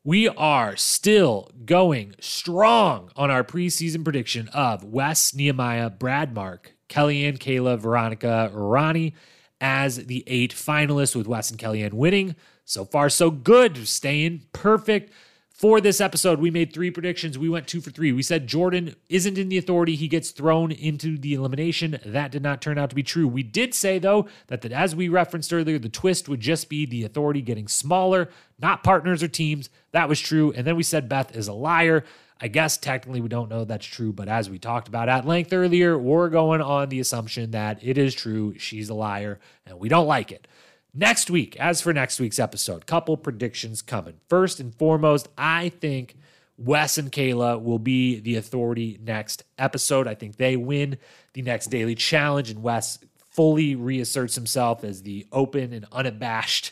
[0.03, 7.37] We are still going strong on our preseason prediction of Wes, Nehemiah, Brad, Mark, Kellyanne,
[7.37, 9.13] Kayla, Veronica, Ronnie
[9.59, 12.35] as the eight finalists, with Wes and Kellyanne winning.
[12.63, 13.87] So far, so good.
[13.87, 15.11] Staying perfect.
[15.59, 17.37] For this episode, we made three predictions.
[17.37, 18.13] We went two for three.
[18.13, 19.97] We said Jordan isn't in the authority.
[19.97, 21.99] He gets thrown into the elimination.
[22.05, 23.27] That did not turn out to be true.
[23.27, 26.85] We did say, though, that the, as we referenced earlier, the twist would just be
[26.85, 29.69] the authority getting smaller, not partners or teams.
[29.91, 30.53] That was true.
[30.55, 32.05] And then we said Beth is a liar.
[32.39, 35.51] I guess technically we don't know that's true, but as we talked about at length
[35.51, 38.57] earlier, we're going on the assumption that it is true.
[38.57, 40.47] She's a liar and we don't like it.
[40.93, 44.15] Next week, as for next week's episode, couple predictions coming.
[44.27, 46.15] First and foremost, I think
[46.57, 50.07] Wes and Kayla will be the authority next episode.
[50.07, 50.97] I think they win
[51.33, 52.97] the next daily challenge, and Wes
[53.29, 56.71] fully reasserts himself as the open and unabashed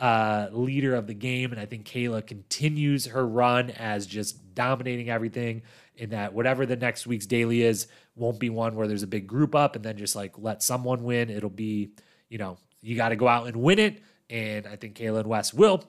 [0.00, 1.52] uh, leader of the game.
[1.52, 5.62] And I think Kayla continues her run as just dominating everything.
[5.94, 9.26] In that, whatever the next week's daily is, won't be one where there's a big
[9.26, 11.28] group up and then just like let someone win.
[11.28, 11.90] It'll be,
[12.28, 14.02] you know, you got to go out and win it.
[14.30, 15.84] And I think Kayla and Wes will.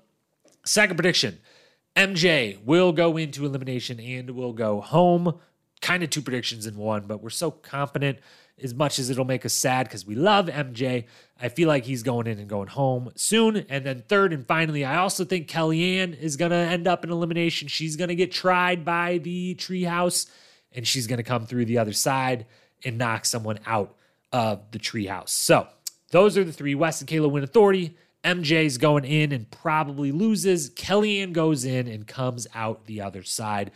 [0.66, 1.40] Second prediction
[1.96, 5.40] MJ will go into elimination and will go home.
[5.82, 8.20] Kind of two predictions in one, but we're so confident
[8.62, 11.06] as much as it'll make us sad because we love MJ.
[11.42, 13.66] I feel like he's going in and going home soon.
[13.70, 17.12] And then third and finally, I also think Kellyanne is going to end up in
[17.12, 17.68] elimination.
[17.70, 20.30] She's going to get tried by the treehouse
[20.72, 22.46] and she's going to come through the other side
[22.84, 23.96] and knock someone out
[24.32, 25.30] of the treehouse.
[25.30, 25.68] So
[26.12, 26.76] those are the three.
[26.76, 27.95] Wes and Kayla win authority.
[28.24, 30.70] MJ's going in and probably loses.
[30.72, 33.72] Kellyanne goes in and comes out the other side.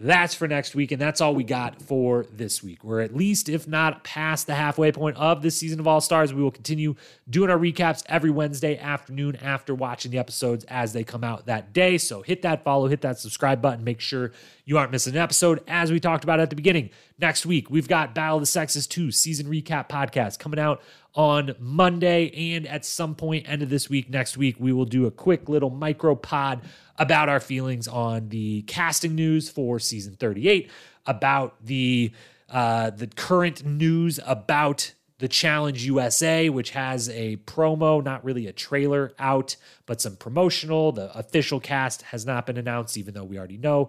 [0.00, 2.84] That's for next week, and that's all we got for this week.
[2.84, 6.32] We're at least, if not past the halfway point of this season of All Stars.
[6.32, 6.94] We will continue
[7.28, 11.72] doing our recaps every Wednesday afternoon after watching the episodes as they come out that
[11.72, 11.98] day.
[11.98, 14.30] So hit that follow, hit that subscribe button, make sure
[14.68, 15.62] you aren't missing an episode.
[15.66, 18.86] As we talked about at the beginning, next week we've got Battle of the Sexes
[18.86, 20.82] 2 season recap podcast coming out
[21.14, 22.54] on Monday.
[22.54, 25.48] And at some point, end of this week, next week, we will do a quick
[25.48, 26.60] little micro pod
[26.98, 30.70] about our feelings on the casting news for season 38.
[31.06, 32.12] about the
[32.50, 38.52] uh, the current news about the Challenge USA, which has a promo, not really a
[38.52, 39.56] trailer out,
[39.86, 40.92] but some promotional.
[40.92, 43.88] The official cast has not been announced, even though we already know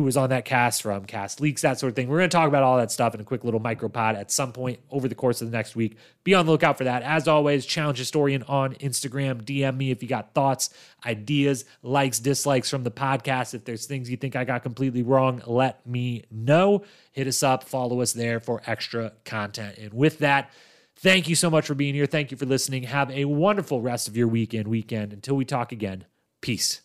[0.00, 2.08] who was on that cast from cast leaks, that sort of thing.
[2.08, 4.50] We're going to talk about all that stuff in a quick little micropod at some
[4.52, 5.98] point over the course of the next week.
[6.24, 7.02] Be on the lookout for that.
[7.02, 9.42] As always, Challenge Historian on Instagram.
[9.42, 10.70] DM me if you got thoughts,
[11.04, 13.52] ideas, likes, dislikes from the podcast.
[13.52, 16.84] If there's things you think I got completely wrong, let me know.
[17.12, 19.76] Hit us up, follow us there for extra content.
[19.76, 20.50] And with that,
[20.96, 22.06] thank you so much for being here.
[22.06, 22.84] Thank you for listening.
[22.84, 25.12] Have a wonderful rest of your weekend, weekend.
[25.12, 26.06] Until we talk again,
[26.40, 26.80] peace.